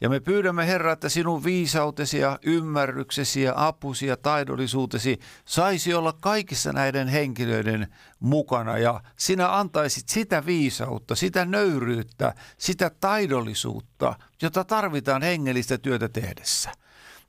Ja 0.00 0.08
me 0.08 0.20
pyydämme 0.20 0.66
Herra, 0.66 0.92
että 0.92 1.08
sinun 1.08 1.44
viisautesi 1.44 2.18
ja 2.18 2.38
ymmärryksesi 2.42 3.42
ja 3.42 3.52
apusi 3.56 4.06
ja 4.06 4.16
taidollisuutesi 4.16 5.18
saisi 5.44 5.94
olla 5.94 6.12
kaikissa 6.12 6.72
näiden 6.72 7.08
henkilöiden 7.08 7.94
mukana. 8.20 8.78
Ja 8.78 9.00
sinä 9.16 9.58
antaisit 9.58 10.08
sitä 10.08 10.46
viisautta, 10.46 11.14
sitä 11.14 11.44
nöyryyttä, 11.44 12.34
sitä 12.58 12.90
taidollisuutta, 13.00 14.14
jota 14.42 14.64
tarvitaan 14.64 15.22
hengellistä 15.22 15.78
työtä 15.78 16.08
tehdessä. 16.08 16.70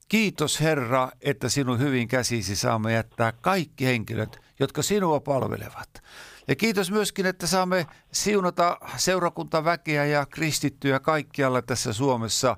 Kiitos 0.09 0.61
Herra, 0.61 1.11
että 1.21 1.49
sinun 1.49 1.79
hyvin 1.79 2.07
käsisi 2.07 2.55
saamme 2.55 2.93
jättää 2.93 3.31
kaikki 3.31 3.85
henkilöt, 3.85 4.39
jotka 4.59 4.81
sinua 4.81 5.19
palvelevat. 5.19 6.03
Ja 6.47 6.55
kiitos 6.55 6.91
myöskin, 6.91 7.25
että 7.25 7.47
saamme 7.47 7.87
siunata 8.11 8.77
seurakuntaväkeä 8.97 10.05
ja 10.05 10.25
kristittyjä 10.25 10.99
kaikkialla 10.99 11.61
tässä 11.61 11.93
Suomessa. 11.93 12.57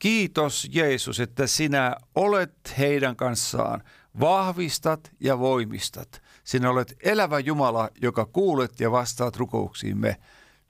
Kiitos 0.00 0.68
Jeesus, 0.72 1.20
että 1.20 1.46
sinä 1.46 1.96
olet 2.14 2.74
heidän 2.78 3.16
kanssaan, 3.16 3.82
vahvistat 4.20 5.12
ja 5.20 5.38
voimistat. 5.38 6.22
Sinä 6.44 6.70
olet 6.70 6.94
elävä 7.02 7.38
Jumala, 7.38 7.90
joka 8.02 8.26
kuulet 8.26 8.80
ja 8.80 8.90
vastaat 8.90 9.36
rukouksiimme 9.36 10.16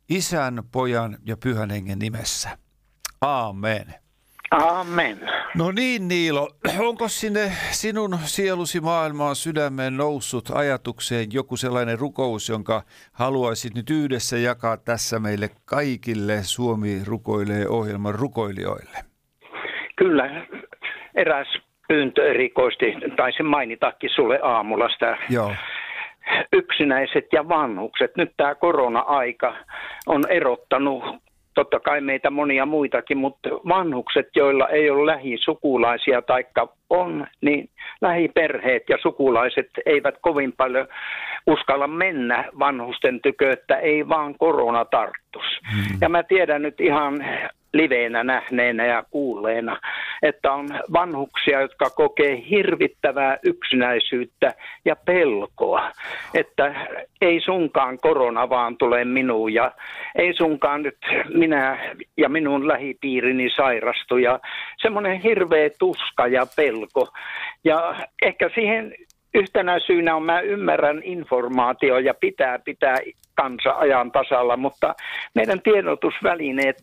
Isän, 0.08 0.62
Pojan 0.72 1.18
ja 1.26 1.36
Pyhän 1.36 1.70
Hengen 1.70 1.98
nimessä. 1.98 2.58
Aamen. 3.20 3.94
Amen. 4.50 5.20
No 5.54 5.70
niin 5.70 6.08
Niilo, 6.08 6.48
onko 6.88 7.08
sinne 7.08 7.40
sinun 7.70 8.18
sielusi 8.22 8.80
maailmaan 8.80 9.36
sydämeen 9.36 9.96
noussut 9.96 10.50
ajatukseen 10.54 11.26
joku 11.32 11.56
sellainen 11.56 11.98
rukous, 11.98 12.48
jonka 12.48 12.82
haluaisit 13.12 13.74
nyt 13.74 13.90
yhdessä 13.90 14.36
jakaa 14.36 14.76
tässä 14.76 15.18
meille 15.18 15.48
kaikille 15.64 16.42
Suomi 16.42 17.04
rukoilee 17.06 17.68
ohjelman 17.68 18.14
rukoilijoille? 18.14 18.98
Kyllä, 19.96 20.46
eräs 21.14 21.48
pyyntö 21.88 22.30
erikoisesti, 22.30 22.94
taisin 23.16 23.46
mainitakin 23.46 24.10
sulle 24.14 24.40
aamulla 24.42 24.88
sitä 24.88 25.18
Joo, 25.28 25.52
yksinäiset 26.52 27.26
ja 27.32 27.48
vanhukset. 27.48 28.16
Nyt 28.16 28.32
tämä 28.36 28.54
korona-aika 28.54 29.56
on 30.06 30.22
erottanut 30.28 31.04
totta 31.54 31.80
kai 31.80 32.00
meitä 32.00 32.30
monia 32.30 32.66
muitakin, 32.66 33.18
mutta 33.18 33.48
vanhukset, 33.68 34.28
joilla 34.36 34.68
ei 34.68 34.90
ole 34.90 35.12
lähisukulaisia 35.12 36.22
taikka 36.22 36.68
on, 36.90 37.26
niin 37.40 37.68
lähiperheet 38.00 38.82
ja 38.88 38.98
sukulaiset 39.02 39.70
eivät 39.86 40.14
kovin 40.20 40.52
paljon 40.52 40.88
uskalla 41.46 41.86
mennä 41.86 42.44
vanhusten 42.58 43.20
tykö, 43.20 43.52
että 43.52 43.76
ei 43.76 44.08
vaan 44.08 44.34
korona 44.38 44.84
tarttus. 44.84 45.44
Hmm. 45.72 45.98
Ja 46.00 46.08
mä 46.08 46.22
tiedän 46.22 46.62
nyt 46.62 46.80
ihan 46.80 47.24
liveenä 47.72 48.24
nähneenä 48.24 48.86
ja 48.86 49.04
kuulleena, 49.10 49.80
että 50.22 50.52
on 50.52 50.68
vanhuksia, 50.92 51.60
jotka 51.60 51.90
kokee 51.90 52.42
hirvittävää 52.50 53.38
yksinäisyyttä 53.42 54.54
ja 54.84 54.96
pelkoa, 54.96 55.90
että 56.34 56.74
ei 57.20 57.40
sunkaan 57.40 57.98
korona 57.98 58.48
vaan 58.48 58.76
tule 58.76 59.04
minuun 59.04 59.54
ja 59.54 59.72
ei 60.14 60.34
sunkaan 60.34 60.82
nyt 60.82 60.98
minä 61.34 61.94
ja 62.16 62.28
minun 62.28 62.68
lähipiirini 62.68 63.50
sairastu 63.56 64.16
ja 64.16 64.40
semmoinen 64.82 65.20
hirveä 65.20 65.70
tuska 65.78 66.26
ja 66.26 66.46
pelko. 66.56 67.08
Ja 67.64 67.94
ehkä 68.22 68.50
siihen 68.54 68.94
yhtenä 69.34 69.78
syynä 69.78 70.16
on, 70.16 70.22
mä 70.22 70.40
ymmärrän 70.40 71.02
informaatio 71.02 71.98
ja 71.98 72.14
pitää 72.14 72.58
pitää 72.58 72.96
kansa 73.34 73.70
ajan 73.70 74.12
tasalla, 74.12 74.56
mutta 74.56 74.94
meidän 75.34 75.60
tiedotusvälineet 75.62 76.76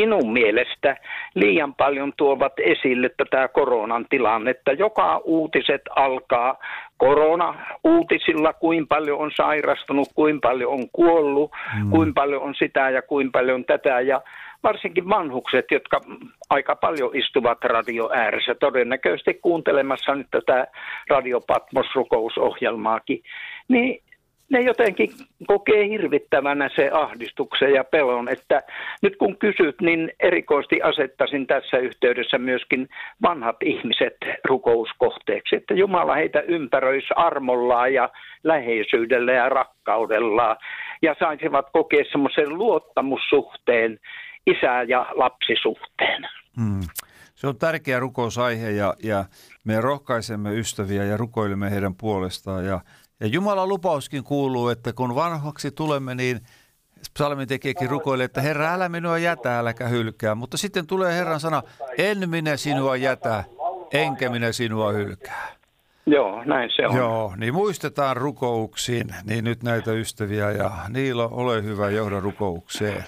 minun 0.00 0.32
mielestä 0.32 0.96
liian 1.34 1.74
paljon 1.74 2.12
tuovat 2.16 2.52
esille 2.58 3.08
tätä 3.16 3.48
koronan 3.48 4.06
tilannetta. 4.10 4.72
Joka 4.72 5.20
uutiset 5.24 5.82
alkaa 5.96 6.58
korona-uutisilla, 6.96 8.52
kuinka 8.52 8.94
paljon 8.94 9.18
on 9.18 9.30
sairastunut, 9.36 10.08
kuinka 10.14 10.48
paljon 10.48 10.72
on 10.72 10.90
kuollut, 10.92 11.50
mm. 11.52 11.90
kuinka 11.90 12.20
paljon 12.20 12.42
on 12.42 12.54
sitä 12.54 12.90
ja 12.90 13.02
kuinka 13.02 13.38
paljon 13.38 13.64
tätä. 13.64 14.00
Ja 14.00 14.20
varsinkin 14.62 15.08
vanhukset, 15.08 15.64
jotka 15.70 16.00
aika 16.50 16.76
paljon 16.76 17.10
istuvat 17.16 17.64
radio 17.64 18.10
ääressä, 18.12 18.54
todennäköisesti 18.54 19.34
kuuntelemassa 19.34 20.14
nyt 20.14 20.26
tätä 20.30 20.66
Radio 21.08 21.40
Patmos-rukousohjelmaakin, 21.40 23.22
niin 23.68 24.02
ne 24.48 24.60
jotenkin 24.60 25.10
kokee 25.46 25.88
hirvittävänä 25.88 26.70
se 26.76 26.90
ahdistuksen 26.92 27.72
ja 27.72 27.84
pelon, 27.84 28.28
että 28.28 28.62
nyt 29.02 29.16
kun 29.16 29.36
kysyt, 29.38 29.80
niin 29.80 30.12
erikoisesti 30.20 30.82
asettaisin 30.82 31.46
tässä 31.46 31.78
yhteydessä 31.78 32.38
myöskin 32.38 32.88
vanhat 33.22 33.56
ihmiset 33.62 34.16
rukouskohteeksi, 34.44 35.56
että 35.56 35.74
Jumala 35.74 36.14
heitä 36.14 36.40
ympäröisi 36.40 37.08
armollaan 37.16 37.94
ja 37.94 38.08
läheisyydellä 38.44 39.32
ja 39.32 39.48
rakkaudellaan. 39.48 40.56
ja 41.02 41.14
saisivat 41.18 41.66
kokea 41.72 42.04
semmoisen 42.10 42.58
luottamussuhteen 42.58 43.98
isä- 44.46 44.82
ja 44.88 45.06
lapsisuhteen. 45.14 46.28
Hmm. 46.56 46.80
Se 47.34 47.46
on 47.46 47.56
tärkeä 47.58 48.00
rukousaihe 48.00 48.70
ja, 48.70 48.94
ja 49.02 49.24
me 49.64 49.80
rohkaisemme 49.80 50.54
ystäviä 50.54 51.04
ja 51.04 51.16
rukoilemme 51.16 51.70
heidän 51.70 51.94
puolestaan. 51.94 52.66
Ja, 52.66 52.80
ja 53.20 53.26
Jumalan 53.26 53.68
lupauskin 53.68 54.24
kuuluu, 54.24 54.68
että 54.68 54.92
kun 54.92 55.14
vanhaksi 55.14 55.70
tulemme, 55.70 56.14
niin 56.14 56.40
psalmin 57.14 57.48
tekijäkin 57.48 57.90
rukoilee, 57.90 58.24
että 58.24 58.40
Herra, 58.40 58.74
älä 58.74 58.88
minua 58.88 59.18
jätä, 59.18 59.58
äläkä 59.58 59.88
hylkää. 59.88 60.34
Mutta 60.34 60.56
sitten 60.56 60.86
tulee 60.86 61.14
Herran 61.14 61.40
sana, 61.40 61.62
en 61.98 62.30
minä 62.30 62.56
sinua 62.56 62.96
jätä, 62.96 63.44
enkä 63.92 64.30
minä 64.30 64.52
sinua 64.52 64.92
hylkää. 64.92 65.56
Joo, 66.06 66.44
näin 66.44 66.70
se 66.76 66.86
on. 66.86 66.96
Joo, 66.96 67.32
niin 67.36 67.54
muistetaan 67.54 68.16
rukouksiin, 68.16 69.06
niin 69.24 69.44
nyt 69.44 69.62
näitä 69.62 69.92
ystäviä 69.92 70.50
ja 70.50 70.70
Niilo, 70.88 71.28
ole 71.32 71.62
hyvä, 71.62 71.90
johda 71.90 72.20
rukoukseen. 72.20 73.04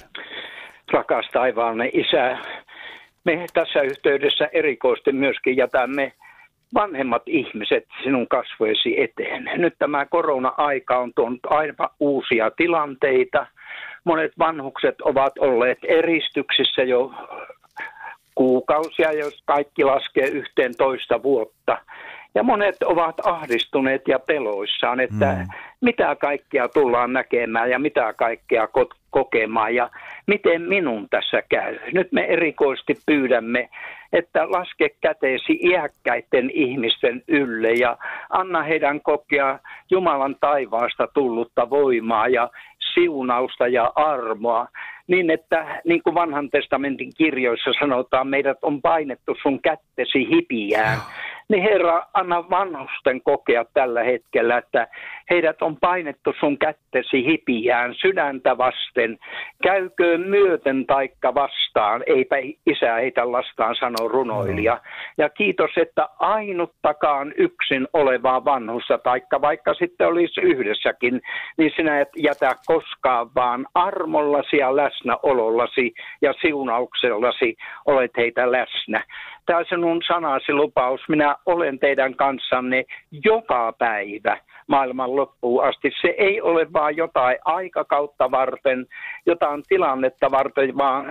Rakas 0.93 1.27
taivaallinen 1.33 1.91
isä, 1.93 2.39
me 3.25 3.47
tässä 3.55 3.81
yhteydessä 3.81 4.49
erikoisesti 4.53 5.13
myöskin 5.13 5.57
jätämme 5.57 6.13
vanhemmat 6.75 7.23
ihmiset 7.27 7.87
sinun 8.03 8.29
kasvoisi 8.29 9.01
eteen. 9.01 9.51
Nyt 9.57 9.75
tämä 9.79 10.07
korona-aika 10.07 10.99
on 10.99 11.13
tuonut 11.15 11.47
aivan 11.47 11.89
uusia 12.01 12.51
tilanteita. 12.51 13.47
Monet 14.05 14.33
vanhukset 14.39 15.01
ovat 15.01 15.39
olleet 15.39 15.79
eristyksissä 15.83 16.83
jo 16.83 17.13
kuukausia, 18.35 19.13
jos 19.13 19.43
kaikki 19.45 19.85
laskee 19.85 20.27
yhteen 20.27 20.77
toista 20.77 21.23
vuotta. 21.23 21.79
Ja 22.35 22.43
monet 22.43 22.83
ovat 22.83 23.27
ahdistuneet 23.27 24.03
ja 24.09 24.19
peloissaan, 24.19 25.01
että 25.01 25.37
mm. 25.39 25.49
mitä 25.81 26.17
kaikkea 26.21 26.69
tullaan 26.69 27.13
näkemään 27.13 27.71
ja 27.71 27.79
mitä 27.79 28.13
kaikkea 28.13 28.65
ko- 28.65 28.97
kokemaan 29.11 29.75
ja 29.75 29.91
miten 30.29 30.63
minun 30.63 31.09
tässä 31.11 31.43
käy. 31.49 31.79
Nyt 31.93 32.13
me 32.13 32.25
erikoisesti 32.25 32.95
pyydämme, 33.07 33.69
että 34.13 34.51
laske 34.51 34.89
käteesi 35.01 35.53
iäkkäiden 35.63 36.51
ihmisten 36.51 37.23
ylle 37.29 37.73
ja 37.73 37.97
anna 38.31 38.63
heidän 38.63 39.01
kokea 39.01 39.59
Jumalan 39.91 40.37
taivaasta 40.41 41.09
tullutta 41.15 41.71
voimaa 41.71 42.29
ja 42.29 42.51
siunausta 42.95 43.69
ja 43.69 43.93
armoa, 43.95 44.69
niin 45.07 45.31
että 45.31 45.81
niin 45.85 46.03
kuin 46.03 46.15
vanhan 46.15 46.51
testamentin 46.51 47.13
kirjoissa 47.17 47.71
sanotaan, 47.81 48.29
meidät 48.29 48.59
on 48.63 48.83
painettu 48.83 49.37
sun 49.43 49.61
kättesi 49.63 50.29
hipiään. 50.31 50.99
Niin 51.49 51.63
Herra, 51.63 52.03
anna 52.15 52.51
vanhusten 52.51 53.23
kokea 53.23 53.65
tällä 53.75 54.03
hetkellä, 54.03 54.59
että 54.59 54.89
heidät 55.31 55.63
on 55.63 55.77
painettu 55.77 56.35
sun 56.41 56.59
kättesi 56.59 57.25
hipiään 57.25 57.95
sydäntä 57.95 58.59
vasten. 58.59 59.19
Käyköön 59.63 60.21
myöten 60.21 60.87
taikka 60.87 61.35
vastaan, 61.35 62.03
eipä 62.07 62.37
isä 62.67 62.95
heitä 62.95 63.33
lastaan, 63.33 63.77
sanoo 63.77 64.09
runoilija. 64.09 64.81
Ja 65.19 65.29
kiitos, 65.29 65.71
että 65.77 66.09
ainuttakaan 66.19 67.33
yksin 67.37 67.89
olevaa 67.93 68.45
vanhusta, 68.45 68.99
taikka 68.99 69.41
vaikka 69.41 69.75
sitten 69.75 70.07
olisi 70.07 70.41
yhdessäkin, 70.41 71.21
niin 71.59 71.73
sinä 71.77 72.01
et 72.01 72.09
jätä 72.17 72.55
koskaan, 72.67 73.31
vaan 73.35 73.67
armollasi 73.75 74.57
ja 74.57 74.77
läsnäolollasi 74.77 75.95
ja 76.23 76.35
siunauksellasi 76.41 77.57
olet 77.87 78.17
heitä 78.17 78.53
läsnä 78.53 79.05
tämä 79.49 79.65
sinun 79.69 80.03
sanasi 80.07 80.53
lupaus, 80.53 81.01
minä 81.09 81.37
olen 81.47 81.79
teidän 81.79 82.15
kanssanne 82.15 82.85
joka 83.25 83.73
päivä 83.79 84.39
maailman 84.69 85.17
loppuun 85.17 85.65
asti. 85.65 85.91
Se 86.01 86.15
ei 86.19 86.41
ole 86.41 86.73
vain 86.73 86.97
jotain 86.97 87.39
aikakautta 87.45 88.31
varten, 88.31 88.87
jotain 89.27 89.63
tilannetta 89.69 90.31
varten, 90.31 90.77
vaan, 90.79 91.07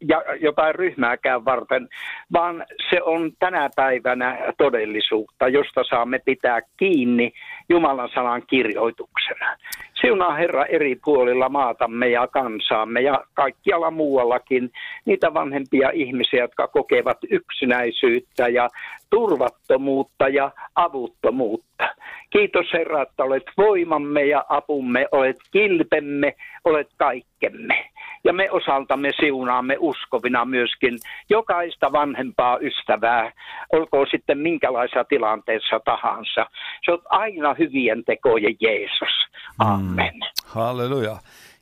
ja 0.00 0.24
jotain 0.40 0.74
ryhmääkään 0.74 1.44
varten, 1.44 1.88
vaan 2.32 2.66
se 2.90 3.02
on 3.02 3.32
tänä 3.38 3.70
päivänä 3.76 4.38
todellisuutta, 4.58 5.48
josta 5.48 5.84
saamme 5.84 6.18
pitää 6.24 6.60
kiinni 6.76 7.32
Jumalan 7.68 8.08
sanan 8.14 8.42
kirjoituksena. 8.46 9.56
Siunaa 10.00 10.34
Herra 10.34 10.64
eri 10.64 10.96
puolilla 11.04 11.48
maatamme 11.48 12.08
ja 12.08 12.26
kansaamme 12.26 13.00
ja 13.00 13.24
kaikkialla 13.34 13.90
muuallakin 13.90 14.70
niitä 15.04 15.34
vanhempia 15.34 15.90
ihmisiä, 15.90 16.40
jotka 16.40 16.68
kokevat 16.68 17.18
yksinäisyyttä 17.30 18.48
ja 18.48 18.68
turvattomuutta 19.10 20.28
ja 20.28 20.50
avuttomuutta. 20.74 21.88
Kiitos 22.30 22.66
Herra, 22.72 23.02
että 23.02 23.24
olet 23.24 23.42
voimamme 23.56 24.24
ja 24.24 24.44
apumme, 24.48 25.06
olet 25.12 25.36
kilpemme, 25.52 26.34
olet 26.64 26.88
kaikkemme. 26.96 27.90
Ja 28.24 28.32
me 28.32 28.50
osaltamme 28.50 29.10
siunaamme 29.20 29.76
uskovina 29.78 30.44
myöskin 30.44 30.98
jokaista 31.30 31.92
vanhempaa 31.92 32.58
ystävää, 32.58 33.32
olkoon 33.72 34.06
sitten 34.10 34.38
minkälaisessa 34.38 35.04
tilanteessa 35.04 35.80
tahansa. 35.84 36.46
Se 36.84 36.92
on 36.92 37.02
aina 37.08 37.54
hyvien 37.54 38.04
tekojen 38.04 38.56
Jeesus. 38.60 39.28
Amen. 39.58 40.14
Mm. 40.14 40.20
Halleluja. 40.46 41.16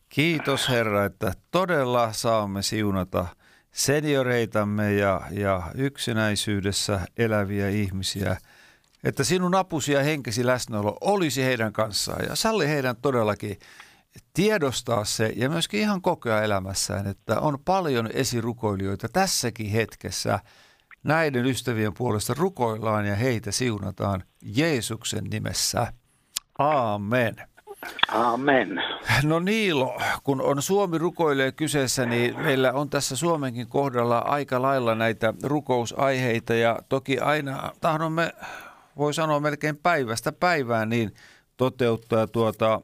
Kiitos 0.09 0.69
Herra, 0.69 1.05
että 1.05 1.33
todella 1.53 2.13
saamme 2.13 2.63
siunata 2.63 3.27
senioreitamme 3.73 4.93
ja, 4.93 5.21
ja 5.31 5.63
yksinäisyydessä 5.75 7.01
eläviä 7.19 7.69
ihmisiä, 7.69 8.37
että 9.05 9.25
sinun 9.25 9.55
apusi 9.55 9.93
ja 9.93 10.03
henkesi 10.03 10.47
läsnäolo 10.47 10.97
olisi 11.01 11.45
heidän 11.45 11.73
kanssaan 11.73 12.25
ja 12.29 12.37
salli 12.37 12.69
heidän 12.69 12.97
todellakin 12.97 13.59
tiedostaa 14.35 15.05
se 15.05 15.33
ja 15.37 15.51
myöskin 15.51 15.81
ihan 15.81 16.03
kokea 16.03 16.43
elämässään, 16.43 17.07
että 17.07 17.41
on 17.41 17.59
paljon 17.65 18.11
esirukoilijoita 18.13 19.09
tässäkin 19.09 19.71
hetkessä. 19.71 20.41
Näiden 21.03 21.47
ystävien 21.47 21.95
puolesta 21.95 22.35
rukoillaan 22.39 23.07
ja 23.07 23.15
heitä 23.17 23.53
siunataan 23.53 24.23
Jeesuksen 24.43 25.25
nimessä. 25.25 25.93
Aamen. 26.59 27.37
Amen. 28.09 28.83
No 29.23 29.41
Niilo, 29.41 30.01
kun 30.23 30.41
on 30.41 30.63
Suomi 30.63 30.99
rukoilee 30.99 31.53
kyseessä, 31.53 32.07
niin 32.07 32.41
meillä 32.41 32.73
on 32.73 32.91
tässä 32.91 33.17
Suomenkin 33.17 33.69
kohdalla 33.69 34.19
aika 34.19 34.63
lailla 34.63 34.95
näitä 34.95 35.35
rukousaiheita 35.43 36.55
ja 36.55 36.79
toki 36.89 37.19
aina 37.19 37.73
tahdomme, 37.81 38.33
voi 38.97 39.15
sanoa 39.15 39.41
melkein 39.41 39.77
päivästä 39.77 40.33
päivään, 40.33 40.89
niin 40.89 41.15
toteuttaa 41.57 42.27
tuota 42.27 42.81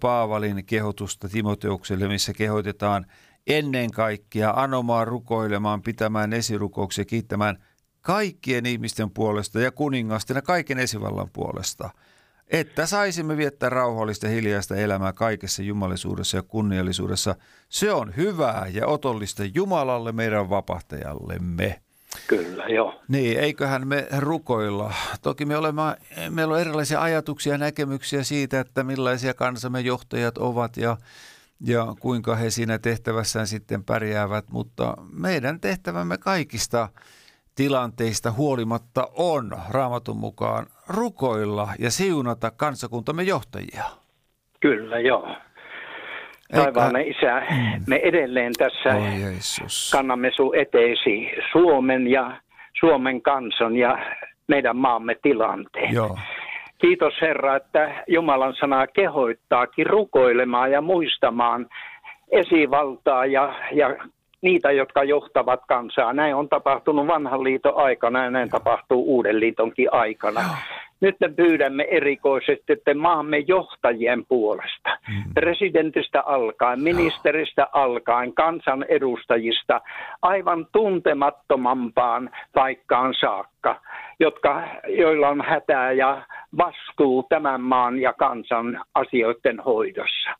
Paavalin 0.00 0.64
kehotusta 0.64 1.28
Timoteukselle, 1.28 2.08
missä 2.08 2.32
kehotetaan 2.32 3.06
ennen 3.46 3.90
kaikkea 3.90 4.52
anomaan, 4.56 5.08
rukoilemaan, 5.08 5.82
pitämään 5.82 6.32
esirukouksia, 6.32 7.04
kiittämään 7.04 7.64
kaikkien 8.00 8.66
ihmisten 8.66 9.10
puolesta 9.10 9.60
ja 9.60 9.70
kuningasten 9.70 10.34
ja 10.34 10.42
kaiken 10.42 10.78
esivallan 10.78 11.30
puolesta– 11.32 11.90
että 12.50 12.86
saisimme 12.86 13.36
viettää 13.36 13.68
rauhallista 13.68 14.28
hiljaista 14.28 14.76
elämää 14.76 15.12
kaikessa 15.12 15.62
jumalisuudessa 15.62 16.36
ja 16.36 16.42
kunniallisuudessa. 16.42 17.36
Se 17.68 17.92
on 17.92 18.16
hyvää 18.16 18.66
ja 18.72 18.86
otollista 18.86 19.42
Jumalalle, 19.54 20.12
meidän 20.12 20.50
vapahtajallemme. 20.50 21.82
Kyllä, 22.26 22.64
joo. 22.66 23.00
Niin, 23.08 23.40
eiköhän 23.40 23.88
me 23.88 24.06
rukoilla. 24.18 24.92
Toki 25.22 25.44
me 25.44 25.56
olemme, 25.56 25.82
meillä 26.30 26.54
on 26.54 26.60
erilaisia 26.60 27.02
ajatuksia 27.02 27.52
ja 27.52 27.58
näkemyksiä 27.58 28.22
siitä, 28.22 28.60
että 28.60 28.84
millaisia 28.84 29.34
kansamme 29.34 29.80
johtajat 29.80 30.38
ovat 30.38 30.76
ja, 30.76 30.96
ja 31.60 31.94
kuinka 32.00 32.36
he 32.36 32.50
siinä 32.50 32.78
tehtävässään 32.78 33.46
sitten 33.46 33.84
pärjäävät, 33.84 34.44
mutta 34.50 34.94
meidän 35.12 35.60
tehtävämme 35.60 36.18
kaikista– 36.18 36.88
tilanteista 37.60 38.32
huolimatta 38.32 39.08
on 39.14 39.58
raamatun 39.70 40.16
mukaan 40.16 40.66
rukoilla 40.88 41.68
ja 41.78 41.90
siunata 41.90 42.50
kansakuntamme 42.50 43.22
johtajia. 43.22 43.84
Kyllä, 44.60 45.00
joo. 45.00 45.36
Taivaallinen 46.54 47.08
Isä, 47.08 47.42
me 47.86 47.96
edelleen 47.96 48.52
tässä 48.58 48.96
kannamme 49.92 50.30
sun 50.36 50.56
eteesi 50.56 51.30
Suomen 51.52 52.06
ja 52.06 52.40
Suomen 52.80 53.22
kansan 53.22 53.76
ja 53.76 53.98
meidän 54.48 54.76
maamme 54.76 55.16
tilanteen. 55.22 55.94
Joo. 55.94 56.18
Kiitos 56.78 57.14
Herra, 57.20 57.56
että 57.56 58.04
Jumalan 58.08 58.54
sanaa 58.60 58.86
kehoittaakin 58.86 59.86
rukoilemaan 59.86 60.72
ja 60.72 60.80
muistamaan 60.80 61.66
esivaltaa 62.30 63.26
ja, 63.26 63.54
ja 63.72 63.96
niitä, 64.42 64.72
jotka 64.72 65.04
johtavat 65.04 65.60
kansaa. 65.68 66.12
Näin 66.12 66.34
on 66.34 66.48
tapahtunut 66.48 67.06
vanhan 67.06 67.44
liiton 67.44 67.76
aikana 67.76 68.24
ja 68.24 68.30
näin 68.30 68.50
tapahtuu 68.50 69.04
uuden 69.16 69.40
liitonkin 69.40 69.88
aikana. 69.92 70.40
Nyt 71.00 71.16
me 71.20 71.28
pyydämme 71.28 71.86
erikoisesti 71.90 72.72
että 72.72 72.94
maamme 72.94 73.38
johtajien 73.38 74.26
puolesta, 74.28 74.98
mm. 75.08 75.34
presidentistä 75.34 76.22
alkaen, 76.22 76.80
ministeristä 76.80 77.66
alkaen, 77.72 78.34
kansanedustajista, 78.34 79.80
aivan 80.22 80.66
tuntemattomampaan 80.72 82.30
paikkaan 82.54 83.14
saakka, 83.20 83.80
jotka, 84.20 84.62
joilla 84.88 85.28
on 85.28 85.44
hätää 85.48 85.92
ja 85.92 86.22
vastuu 86.58 87.26
tämän 87.28 87.60
maan 87.60 87.98
ja 87.98 88.12
kansan 88.12 88.84
asioiden 88.94 89.60
hoidossa. 89.60 90.30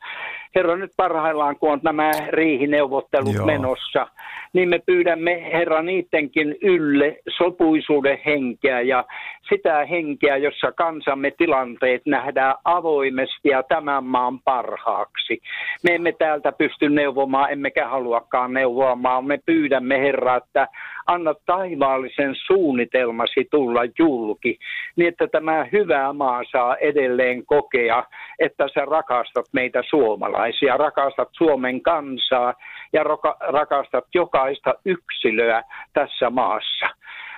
Herra, 0.54 0.76
nyt 0.76 0.92
parhaillaan, 0.96 1.56
kun 1.56 1.72
on 1.72 1.80
nämä 1.82 2.10
riihineuvottelut 2.28 3.34
Joo. 3.34 3.46
menossa, 3.46 4.06
niin 4.52 4.68
me 4.68 4.78
pyydämme, 4.86 5.52
Herra, 5.52 5.82
niidenkin 5.82 6.56
ylle 6.62 7.16
sopuisuuden 7.36 8.18
henkeä 8.26 8.80
ja 8.80 9.04
sitä 9.48 9.84
henkeä, 9.84 10.36
jossa 10.36 10.72
kansamme 10.72 11.30
tilanteet 11.38 12.02
nähdään 12.06 12.54
avoimesti 12.64 13.48
ja 13.48 13.62
tämän 13.62 14.04
maan 14.04 14.40
parhaaksi. 14.40 15.40
Me 15.84 15.94
emme 15.94 16.12
täältä 16.12 16.52
pysty 16.52 16.88
neuvomaan, 16.88 17.52
emmekä 17.52 17.88
haluakaan 17.88 18.52
neuvomaan. 18.52 19.24
Me 19.24 19.38
pyydämme, 19.46 20.00
Herra, 20.00 20.36
että 20.36 20.68
anna 21.06 21.34
taivaallisen 21.46 22.34
suunnitelmasi 22.46 23.48
tulla 23.50 23.80
julki, 23.98 24.58
niin 24.96 25.08
että 25.08 25.26
tämä 25.26 25.66
hyvä 25.72 26.12
maa 26.12 26.42
saa 26.52 26.76
edelleen 26.76 27.46
kokea, 27.46 28.04
että 28.38 28.68
sä 28.74 28.84
rakastat 28.84 29.46
meitä 29.52 29.82
suomalaisia, 29.90 30.76
rakastat 30.76 31.28
Suomen 31.32 31.82
kansaa 31.82 32.54
ja 32.92 33.04
rakastat 33.48 34.04
jokaista 34.14 34.74
yksilöä 34.84 35.62
tässä 35.92 36.30
maassa. 36.30 36.86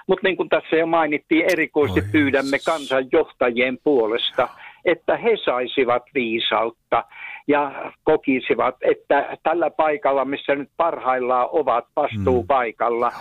Mutta 0.07 0.26
niin 0.28 0.36
kuin 0.36 0.48
tässä 0.48 0.76
jo 0.76 0.86
mainittiin, 0.86 1.53
erikoisesti 1.53 2.00
Oi 2.00 2.12
pyydämme 2.12 2.59
kansanjohtajien 2.66 3.78
puolesta, 3.84 4.48
että 4.84 5.16
he 5.16 5.36
saisivat 5.44 6.03
viisautta 6.14 7.05
ja 7.48 7.92
kokisivat, 8.05 8.74
että 8.80 9.36
tällä 9.42 9.70
paikalla, 9.70 10.24
missä 10.24 10.55
nyt 10.55 10.68
parhaillaan 10.76 11.48
ovat 11.53 11.84
vastuupaikalla, 11.96 13.12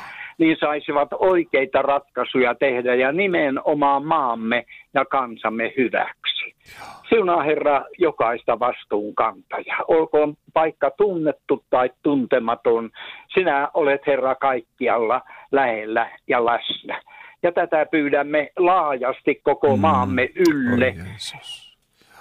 niin 0.41 0.57
saisivat 0.59 1.07
oikeita 1.11 1.81
ratkaisuja 1.81 2.55
tehdä 2.55 2.95
ja 2.95 3.11
nimenomaan 3.11 4.05
maamme 4.05 4.65
ja 4.93 5.05
kansamme 5.05 5.73
hyväksi. 5.77 6.55
Siunaa 7.09 7.43
Herra 7.43 7.85
jokaista 7.97 8.59
vastuunkantajaa. 8.59 9.79
Olkoon 9.87 10.33
paikka 10.53 10.91
tunnettu 10.97 11.63
tai 11.69 11.89
tuntematon. 12.03 12.89
Sinä 13.33 13.69
olet 13.73 14.01
Herra 14.07 14.35
kaikkialla 14.35 15.21
lähellä 15.51 16.09
ja 16.27 16.45
läsnä. 16.45 17.01
Ja 17.43 17.51
tätä 17.51 17.85
pyydämme 17.91 18.51
laajasti 18.57 19.41
koko 19.43 19.75
Mm. 19.75 19.81
maamme 19.81 20.29
ylle. 20.49 20.85
Oi. 20.85 21.39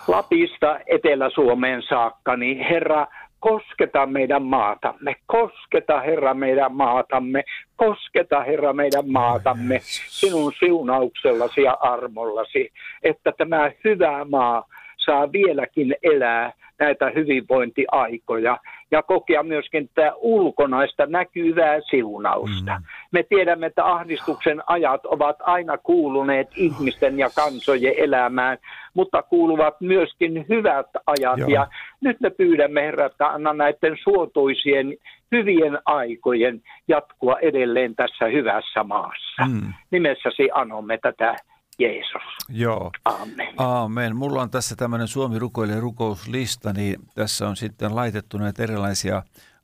Lapista 0.08 0.80
Etelä-Suomeen 0.86 1.82
saakka, 1.88 2.36
niin 2.36 2.58
Herra, 2.58 3.06
kosketa 3.40 4.06
meidän 4.06 4.42
maatamme, 4.42 5.16
kosketa 5.26 6.00
Herra 6.00 6.34
meidän 6.34 6.74
maatamme, 6.74 7.44
kosketa 7.76 8.40
Herra 8.40 8.72
meidän 8.72 9.10
maatamme 9.10 9.80
sinun 10.08 10.52
siunauksellasi 10.58 11.62
ja 11.62 11.78
armollasi, 11.80 12.70
että 13.02 13.32
tämä 13.38 13.70
hyvä 13.84 14.24
maa 14.24 14.64
saa 14.96 15.32
vieläkin 15.32 15.94
elää 16.02 16.52
näitä 16.80 17.10
hyvinvointiaikoja 17.14 18.58
ja 18.90 19.02
kokea 19.02 19.42
myöskin 19.42 19.90
tätä 19.94 20.12
ulkonaista 20.16 21.06
näkyvää 21.06 21.80
siunausta. 21.90 22.78
Mm. 22.78 22.84
Me 23.12 23.22
tiedämme, 23.22 23.66
että 23.66 23.84
ahdistuksen 23.84 24.62
ajat 24.66 25.06
ovat 25.06 25.36
aina 25.40 25.78
kuuluneet 25.78 26.48
ihmisten 26.56 27.18
ja 27.18 27.30
kansojen 27.34 27.94
elämään, 27.96 28.58
mutta 28.94 29.22
kuuluvat 29.22 29.80
myöskin 29.80 30.46
hyvät 30.48 30.86
ajat. 31.06 31.38
Joo. 31.38 31.48
Ja 31.48 31.66
nyt 32.00 32.20
me 32.20 32.30
pyydämme, 32.30 32.82
Herra, 32.82 33.06
että 33.06 33.26
anna 33.26 33.52
näiden 33.52 33.96
suotuisien 34.02 34.96
hyvien 35.32 35.78
aikojen 35.86 36.62
jatkua 36.88 37.38
edelleen 37.38 37.94
tässä 37.94 38.24
hyvässä 38.24 38.84
maassa. 38.84 39.46
Mm. 39.48 39.72
Nimessäsi 39.90 40.48
anomme 40.54 40.98
tätä, 41.02 41.36
Jeesus. 41.78 42.22
Joo. 42.48 42.90
Amen. 43.04 43.54
Aamen. 43.56 44.16
Mulla 44.16 44.42
on 44.42 44.50
tässä 44.50 44.76
tämmöinen 44.76 45.08
Suomi 45.08 45.38
rukoilee 45.38 45.80
rukouslista, 45.80 46.72
niin 46.72 46.96
tässä 47.14 47.48
on 47.48 47.56
sitten 47.56 47.96
laitettu 47.96 48.38
näitä 48.38 48.62
erilaisia 48.62 49.22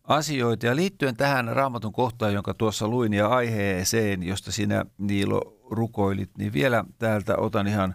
asioita. 0.09 0.67
Ja 0.67 0.77
liittyen 0.77 1.17
tähän 1.17 1.49
raamatun 1.53 1.93
kohtaan, 1.93 2.35
jonka 2.35 2.55
tuossa 2.55 2.89
luin 2.89 3.13
ja 3.13 3.29
aiheeseen, 3.29 4.23
josta 4.23 4.53
sinä 4.53 4.85
Niilo 4.99 5.43
rukoilit, 5.71 6.31
niin 6.39 6.53
vielä 6.53 6.85
täältä 6.99 7.37
otan 7.37 7.67
ihan 7.67 7.95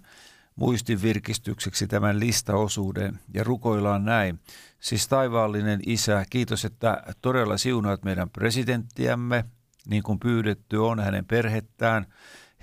muistin 0.61 1.01
virkistykseksi 1.01 1.87
tämän 1.87 2.19
listaosuuden 2.19 3.19
ja 3.33 3.43
rukoillaan 3.43 4.05
näin. 4.05 4.39
Siis 4.79 5.07
taivaallinen 5.07 5.79
Isä, 5.85 6.25
kiitos, 6.29 6.65
että 6.65 7.03
todella 7.21 7.57
siunaat 7.57 8.03
meidän 8.03 8.29
presidenttiämme, 8.29 9.45
niin 9.87 10.03
kuin 10.03 10.19
pyydetty 10.19 10.77
on 10.77 10.99
hänen 10.99 11.25
perhettään. 11.25 12.05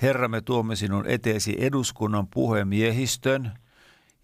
Herra, 0.02 0.28
me 0.28 0.40
tuomme 0.40 0.76
sinun 0.76 1.06
eteesi 1.06 1.56
eduskunnan 1.58 2.26
puhemiehistön 2.26 3.52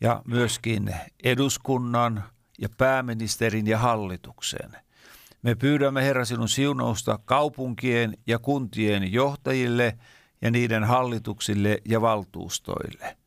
ja 0.00 0.22
myöskin 0.26 0.94
eduskunnan 1.24 2.24
ja 2.58 2.68
pääministerin 2.78 3.66
ja 3.66 3.78
hallituksen. 3.78 4.76
Me 5.42 5.54
pyydämme 5.54 6.04
Herra 6.04 6.24
sinun 6.24 6.48
siunausta 6.48 7.18
kaupunkien 7.24 8.18
ja 8.26 8.38
kuntien 8.38 9.12
johtajille 9.12 9.98
ja 10.42 10.50
niiden 10.50 10.84
hallituksille 10.84 11.78
ja 11.84 12.00
valtuustoille. 12.00 13.23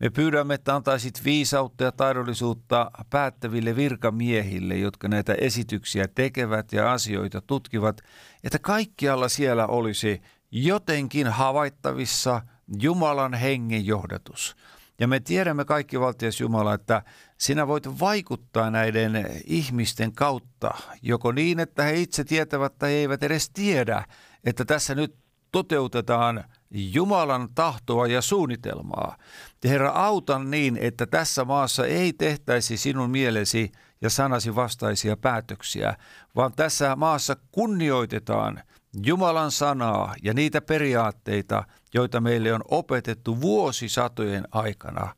Me 0.00 0.10
pyydämme, 0.10 0.54
että 0.54 0.74
antaisit 0.74 1.24
viisautta 1.24 1.84
ja 1.84 1.92
taidollisuutta 1.92 2.90
päättäville 3.10 3.76
virkamiehille, 3.76 4.76
jotka 4.76 5.08
näitä 5.08 5.34
esityksiä 5.34 6.08
tekevät 6.14 6.72
ja 6.72 6.92
asioita 6.92 7.40
tutkivat, 7.40 8.00
että 8.44 8.58
kaikkialla 8.58 9.28
siellä 9.28 9.66
olisi 9.66 10.22
jotenkin 10.50 11.26
havaittavissa 11.26 12.42
Jumalan 12.80 13.34
hengen 13.34 13.86
johdatus. 13.86 14.56
Ja 15.00 15.08
me 15.08 15.20
tiedämme 15.20 15.64
kaikki 15.64 16.00
valtias 16.00 16.40
Jumala, 16.40 16.74
että 16.74 17.02
sinä 17.38 17.66
voit 17.66 18.00
vaikuttaa 18.00 18.70
näiden 18.70 19.26
ihmisten 19.44 20.12
kautta, 20.12 20.74
joko 21.02 21.32
niin, 21.32 21.60
että 21.60 21.82
he 21.82 21.94
itse 21.94 22.24
tietävät 22.24 22.78
tai 22.78 22.92
eivät 22.92 23.22
edes 23.22 23.50
tiedä, 23.50 24.04
että 24.44 24.64
tässä 24.64 24.94
nyt 24.94 25.25
toteutetaan 25.56 26.44
Jumalan 26.70 27.48
tahtoa 27.54 28.06
ja 28.06 28.22
suunnitelmaa. 28.22 29.16
Herra, 29.64 29.90
autan 29.90 30.50
niin, 30.50 30.78
että 30.80 31.06
tässä 31.06 31.44
maassa 31.44 31.86
ei 31.86 32.12
tehtäisi 32.12 32.76
sinun 32.76 33.10
mielesi 33.10 33.72
ja 34.00 34.10
sanasi 34.10 34.54
vastaisia 34.54 35.16
päätöksiä, 35.16 35.96
vaan 36.36 36.52
tässä 36.56 36.96
maassa 36.96 37.36
kunnioitetaan 37.52 38.62
Jumalan 39.06 39.50
sanaa 39.50 40.14
ja 40.22 40.34
niitä 40.34 40.60
periaatteita, 40.60 41.64
joita 41.94 42.20
meille 42.20 42.52
on 42.52 42.62
opetettu 42.68 43.40
vuosisatojen 43.40 44.44
aikana. 44.52 45.14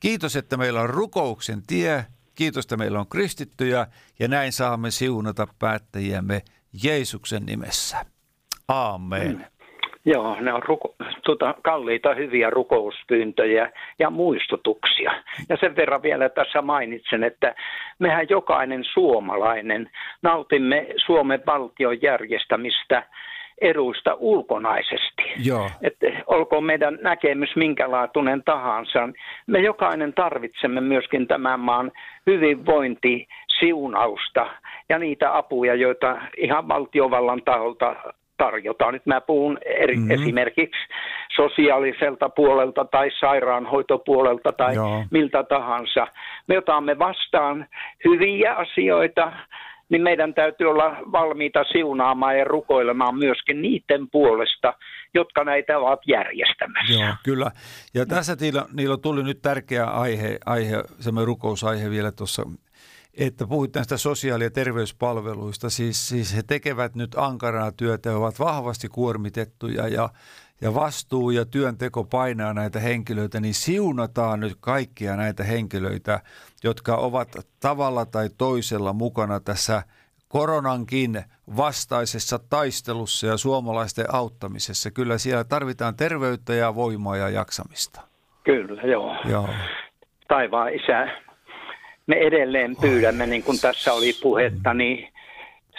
Kiitos, 0.00 0.36
että 0.36 0.56
meillä 0.56 0.80
on 0.80 0.90
rukouksen 0.90 1.62
tie, 1.66 2.06
kiitos, 2.34 2.64
että 2.64 2.76
meillä 2.76 3.00
on 3.00 3.08
kristittyjä 3.08 3.86
ja 4.18 4.28
näin 4.28 4.52
saamme 4.52 4.90
siunata 4.90 5.46
päättäjiämme 5.58 6.42
Jeesuksen 6.82 7.46
nimessä. 7.46 8.06
Aamen. 8.68 9.52
Joo, 10.04 10.36
ne 10.40 10.52
on 10.52 10.62
ruko- 10.62 10.94
tuota, 11.24 11.54
kalliita 11.62 12.14
hyviä 12.14 12.50
rukouspyyntöjä 12.50 13.70
ja 13.98 14.10
muistutuksia. 14.10 15.12
Ja 15.48 15.56
sen 15.60 15.76
verran 15.76 16.02
vielä 16.02 16.28
tässä 16.28 16.62
mainitsen, 16.62 17.24
että 17.24 17.54
mehän 17.98 18.26
jokainen 18.28 18.84
suomalainen 18.84 19.90
nautimme 20.22 20.86
Suomen 21.06 21.42
valtion 21.46 22.02
järjestämistä 22.02 23.02
eduista 23.60 24.16
ulkonaisesti. 24.18 25.22
Joo. 25.44 25.70
Että 25.82 26.06
olkoon 26.26 26.64
meidän 26.64 26.98
näkemys 27.02 27.56
minkälaatuinen 27.56 28.42
tahansa, 28.44 29.08
me 29.46 29.58
jokainen 29.58 30.12
tarvitsemme 30.14 30.80
myöskin 30.80 31.26
tämän 31.26 31.60
maan 31.60 31.92
hyvinvointi, 32.26 33.28
siunausta 33.58 34.46
ja 34.88 34.98
niitä 34.98 35.36
apuja, 35.36 35.74
joita 35.74 36.18
ihan 36.36 36.68
valtiovallan 36.68 37.42
taholta 37.44 37.96
tarjotaan. 38.44 38.94
Nyt 38.94 39.06
mä 39.06 39.20
puhun 39.20 39.58
eri, 39.64 39.96
Mhm. 39.96 40.02
mm-hmm. 40.02 40.22
esimerkiksi 40.22 40.80
sosiaaliselta 41.36 42.28
puolelta 42.28 42.84
tai 42.84 43.08
sairaanhoitopuolelta 43.20 44.52
tai. 44.52 44.74
Joo. 44.74 45.04
miltä 45.10 45.42
tahansa. 45.44 46.06
Me 46.48 46.58
otamme 46.58 46.98
vastaan 46.98 47.66
hyviä 48.04 48.54
asioita, 48.54 49.32
niin 49.88 50.02
meidän 50.02 50.34
täytyy 50.34 50.66
olla 50.70 50.96
valmiita 51.12 51.64
siunaamaan 51.72 52.38
ja 52.38 52.44
rukoilemaan 52.44 53.14
myöskin 53.18 53.62
niiden 53.62 54.10
puolesta, 54.12 54.74
jotka 55.14 55.44
näitä 55.44 55.78
ovat 55.78 56.00
järjestämässä. 56.06 56.92
Joo, 56.92 57.14
kyllä. 57.24 57.50
Ja 57.94 58.06
tässä 58.06 58.36
niillä, 58.40 58.62
niillä 58.72 58.96
tuli 58.96 59.22
nyt 59.22 59.42
tärkeä 59.42 59.84
aihe, 59.84 60.38
aihe 60.46 60.76
semmoinen 61.00 61.26
rukousaihe 61.26 61.90
vielä 61.90 62.12
tuossa, 62.12 62.42
että 63.16 63.46
puhuit 63.46 63.74
näistä 63.74 63.96
sosiaali- 63.96 64.44
ja 64.44 64.50
terveyspalveluista. 64.50 65.70
Siis, 65.70 66.08
siis 66.08 66.36
he 66.36 66.42
tekevät 66.42 66.94
nyt 66.94 67.14
ankaraa 67.16 67.72
työtä 67.72 68.08
ja 68.08 68.16
ovat 68.16 68.38
vahvasti 68.38 68.88
kuormitettuja 68.88 69.88
ja, 69.88 70.08
ja 70.60 70.74
vastuu 70.74 71.30
ja 71.30 71.44
työnteko 71.44 72.04
painaa 72.04 72.54
näitä 72.54 72.80
henkilöitä, 72.80 73.40
niin 73.40 73.54
siunataan 73.54 74.40
nyt 74.40 74.56
kaikkia 74.60 75.16
näitä 75.16 75.44
henkilöitä, 75.44 76.20
jotka 76.64 76.96
ovat 76.96 77.28
tavalla 77.60 78.06
tai 78.06 78.28
toisella 78.38 78.92
mukana 78.92 79.40
tässä 79.40 79.82
koronankin 80.28 81.24
vastaisessa 81.56 82.38
taistelussa 82.38 83.26
ja 83.26 83.36
suomalaisten 83.36 84.14
auttamisessa. 84.14 84.90
Kyllä 84.90 85.18
siellä 85.18 85.44
tarvitaan 85.44 85.96
terveyttä 85.96 86.54
ja 86.54 86.74
voimaa 86.74 87.16
ja 87.16 87.28
jaksamista. 87.28 88.00
Kyllä, 88.44 88.82
joo. 88.82 89.16
Joo. 89.24 89.48
Taivaan 90.28 90.74
isä, 90.74 91.06
me 92.06 92.16
edelleen 92.16 92.76
pyydämme, 92.80 93.26
niin 93.26 93.42
kuin 93.42 93.60
tässä 93.60 93.92
oli 93.92 94.12
puhetta, 94.22 94.74
niin 94.74 95.08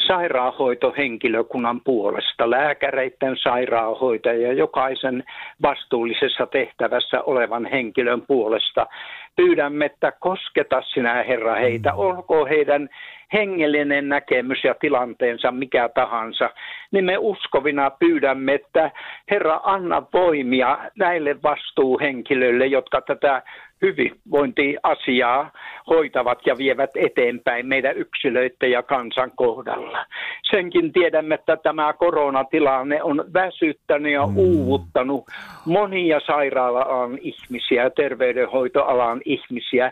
sairaanhoitohenkilökunnan 0.08 1.82
puolesta, 1.82 2.50
lääkäreiden 2.50 3.38
sairaanhoitajia, 3.44 4.54
jokaisen 4.54 5.24
vastuullisessa 5.62 6.48
tehtävässä 6.48 7.22
olevan 7.22 7.66
henkilön 7.66 8.22
puolesta. 8.22 8.88
Pyydämme, 9.36 9.86
että 9.86 10.12
kosketa 10.12 10.82
sinä 10.82 11.24
Herra 11.24 11.56
heitä, 11.56 11.94
olkoon 11.94 12.50
heidän 12.50 12.90
hengellinen 13.34 14.10
näkemys 14.10 14.64
ja 14.64 14.76
tilanteensa 14.80 15.52
mikä 15.52 15.90
tahansa, 15.90 16.50
niin 16.92 17.06
me 17.06 17.18
uskovina 17.18 17.90
pyydämme, 17.90 18.54
että 18.54 18.92
Herra 19.32 19.60
anna 19.64 20.04
voimia 20.14 20.78
näille 21.00 21.36
vastuuhenkilöille, 21.44 22.66
jotka 22.66 23.02
tätä 23.02 23.42
hyvinvointiasiaa 23.82 25.52
hoitavat 25.90 26.40
ja 26.46 26.58
vievät 26.58 26.90
eteenpäin 26.96 27.68
meidän 27.68 27.98
yksilöiden 27.98 28.72
ja 28.72 28.84
kansan 28.84 29.32
kohdalla. 29.36 30.06
Senkin 30.52 30.94
tiedämme, 30.94 31.36
että 31.36 31.58
tämä 31.58 31.94
koronatilanne 31.94 33.04
on 33.04 33.26
väsyttänyt 33.34 34.12
ja 34.12 34.24
uuvuttanut 34.36 35.26
monia 35.66 36.20
sairaala-alan 36.20 37.18
ihmisiä 37.22 37.84
ja 37.84 37.90
terveydenhoitoalan 37.90 39.22
ihmisiä 39.26 39.92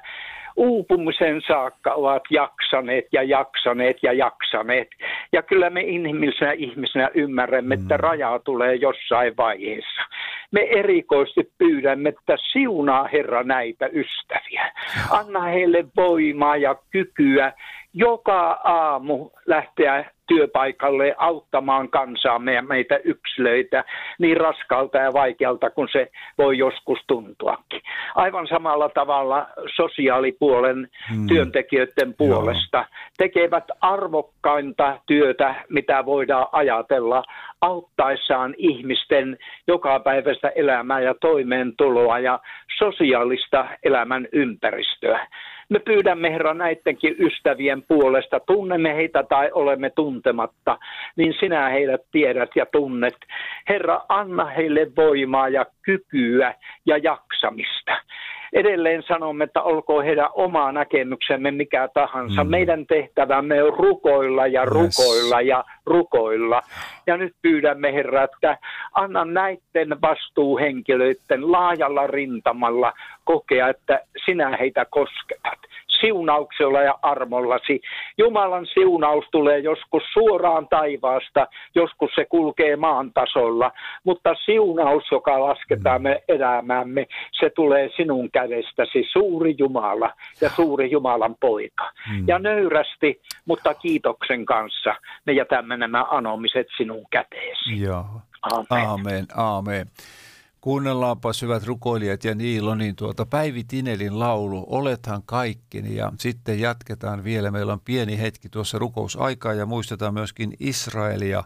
uupumisen 0.62 1.42
saakka 1.48 1.94
ovat 1.94 2.24
jaksaneet 2.30 3.06
ja 3.12 3.24
jaksaneet 3.24 3.98
ja 4.04 4.14
jaksaneet. 4.14 4.88
Ja 5.34 5.42
kyllä 5.44 5.70
me 5.70 5.82
inhimillisenä 5.82 6.52
ihmisenä 6.52 7.10
ymmärrämme, 7.14 7.76
että 7.76 7.98
rajaa 7.98 8.40
tulee 8.40 8.76
jossain 8.76 9.38
vaiheessa. 9.38 10.02
Me 10.52 10.62
erikoisesti 10.62 11.52
pyydämme, 11.58 12.10
että 12.10 12.38
siunaa 12.52 13.08
Herra 13.14 13.44
näitä 13.44 13.86
ystäviä. 13.86 14.72
Anna 15.12 15.42
heille 15.42 15.86
voimaa 15.96 16.58
ja 16.58 16.76
kykyä 16.90 17.54
joka 17.94 18.62
aamu 18.64 19.30
lähteä 19.46 20.06
työpaikalle 20.36 21.16
auttamaan 21.18 21.90
kansaamme 21.90 22.54
ja 22.54 22.62
meitä 22.62 23.00
yksilöitä 23.04 23.84
niin 24.20 24.38
raskalta 24.38 24.98
ja 24.98 25.14
vaikealta 25.14 25.70
kuin 25.70 25.88
se 25.92 26.12
voi 26.38 26.58
joskus 26.58 27.00
tuntuakin. 27.08 27.82
Aivan 28.16 28.48
samalla 28.48 28.90
tavalla 28.90 29.48
sosiaalipuolen 29.76 30.90
hmm. 31.10 31.28
työntekijöiden 31.28 32.14
puolesta 32.18 32.78
Joo. 32.78 32.86
tekevät 33.18 33.66
arvokkainta 33.82 35.00
työtä, 35.06 35.56
mitä 35.70 36.06
voidaan 36.06 36.48
ajatella 36.52 37.24
auttaessaan 37.62 38.56
ihmisten 38.58 39.38
jokapäiväistä 39.68 40.50
elämää 40.56 41.00
ja 41.00 41.16
toimeentuloa 41.22 42.20
ja 42.20 42.40
sosiaalista 42.78 43.66
elämän 43.84 44.28
ympäristöä. 44.32 45.28
Me 45.72 45.80
pyydämme 45.80 46.32
Herra 46.34 46.54
näidenkin 46.54 47.16
ystävien 47.20 47.84
puolesta, 47.88 48.40
tunnemme 48.40 48.96
heitä 48.96 49.24
tai 49.24 49.52
olemme 49.54 49.90
tuntematta, 49.90 50.78
niin 51.16 51.34
sinä 51.40 51.70
heidät 51.70 52.02
tiedät 52.12 52.50
ja 52.56 52.66
tunnet. 52.66 53.16
Herra, 53.70 54.02
anna 54.10 54.46
heille 54.46 54.88
voimaa 54.98 55.50
ja 55.50 55.66
kykyä 55.82 56.54
ja 56.86 56.98
jaksamista 56.98 57.98
edelleen 58.54 59.04
sanomme, 59.08 59.44
että 59.44 59.62
olkoon 59.62 60.06
heidän 60.06 60.30
oma 60.34 60.72
näkemyksemme 60.72 61.52
mikä 61.52 61.90
tahansa. 61.94 62.44
Mm. 62.44 62.50
Meidän 62.50 62.86
tehtävämme 62.86 63.64
on 63.64 63.74
rukoilla 63.74 64.48
ja 64.48 64.66
rukoilla 64.66 65.40
yes. 65.42 65.48
ja 65.48 65.64
rukoilla. 65.86 66.62
Ja 67.08 67.18
nyt 67.18 67.36
pyydämme 67.42 67.94
Herra, 67.94 68.24
että 68.24 68.58
anna 68.94 69.26
näiden 69.26 70.02
vastuuhenkilöiden 70.02 71.52
laajalla 71.52 72.08
rintamalla 72.08 72.94
kokea, 73.24 73.70
että 73.70 74.00
sinä 74.26 74.58
heitä 74.58 74.86
kosketat 74.86 75.60
siunauksella 76.02 76.82
ja 76.82 77.00
armollasi. 77.02 77.82
Jumalan 78.18 78.66
siunaus 78.74 79.26
tulee 79.32 79.60
joskus 79.60 80.04
suoraan 80.14 80.68
taivaasta, 80.68 81.48
joskus 81.76 82.12
se 82.16 82.26
kulkee 82.26 82.76
maan 82.76 83.14
tasolla, 83.14 83.72
mutta 84.04 84.36
siunaus, 84.46 85.04
joka 85.12 85.40
lasketaan 85.42 86.02
me 86.02 86.24
elämäämme, 86.28 87.08
se 87.32 87.50
tulee 87.50 87.90
sinun 87.96 88.32
kädestäsi, 88.32 89.04
suuri 89.12 89.56
Jumala 89.58 90.14
ja 90.42 90.50
suuri 90.50 90.92
Jumalan 90.92 91.36
poika. 91.40 91.92
Mm. 92.12 92.28
Ja 92.28 92.40
nöyrästi, 92.40 93.22
mutta 93.46 93.74
kiitoksen 93.74 94.46
kanssa 94.46 94.96
me 95.26 95.34
jätämme 95.34 95.78
nämä 95.78 96.06
anomiset 96.10 96.68
sinun 96.78 97.06
käteesi. 97.12 97.82
Joo. 97.82 98.06
Amen. 98.42 98.88
Amen. 98.88 99.26
Amen. 99.36 99.86
Kuunnellaanpa 100.62 101.32
hyvät 101.42 101.64
rukoilijat 101.64 102.24
ja 102.24 102.36
Niilo, 102.36 102.76
niin 102.76 102.96
tuota 102.96 103.26
Päivi 103.26 103.64
Tinelin 103.64 104.20
laulu 104.20 104.66
Olethan 104.70 105.24
kaikkini 105.26 105.96
ja 105.96 106.12
sitten 106.20 106.60
jatketaan 106.60 107.24
vielä. 107.24 107.52
Meillä 107.52 107.74
on 107.74 107.82
pieni 107.82 108.20
hetki 108.20 108.50
tuossa 108.50 108.80
rukousaikaa 108.80 109.54
ja 109.54 109.66
muistetaan 109.66 110.14
myöskin 110.14 110.54
Israelia. 110.60 111.44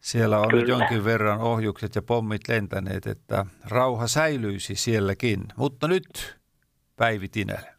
Siellä 0.00 0.38
on 0.38 0.48
Kyllä. 0.48 0.60
nyt 0.60 0.68
jonkin 0.68 1.04
verran 1.04 1.40
ohjukset 1.40 1.94
ja 1.94 2.02
pommit 2.02 2.48
lentäneet, 2.48 3.06
että 3.06 3.46
rauha 3.64 4.06
säilyisi 4.06 4.74
sielläkin. 4.74 5.44
Mutta 5.56 5.88
nyt 5.88 6.36
Päivi 6.96 7.28
Tinel. 7.28 7.75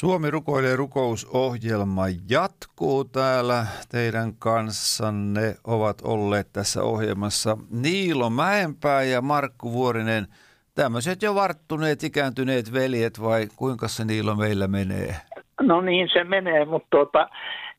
Suomi 0.00 0.30
rukoilee 0.30 0.76
rukousohjelma 0.76 2.04
jatkuu 2.30 3.04
täällä. 3.04 3.66
Teidän 3.90 4.32
kanssanne 4.38 5.54
ovat 5.64 6.00
olleet 6.02 6.52
tässä 6.52 6.82
ohjelmassa 6.82 7.58
Niilo 7.70 8.30
Mäenpää 8.30 9.02
ja 9.02 9.22
Markku 9.22 9.72
Vuorinen. 9.72 10.26
Tämmöiset 10.74 11.22
jo 11.22 11.34
varttuneet, 11.34 12.04
ikääntyneet 12.04 12.72
veljet 12.72 13.22
vai 13.22 13.46
kuinka 13.56 13.88
se 13.88 14.04
Niilo 14.04 14.34
meillä 14.34 14.68
menee? 14.68 15.16
No 15.60 15.80
niin 15.80 16.08
se 16.12 16.24
menee, 16.24 16.64
mutta 16.64 16.88
tuota, 16.90 17.28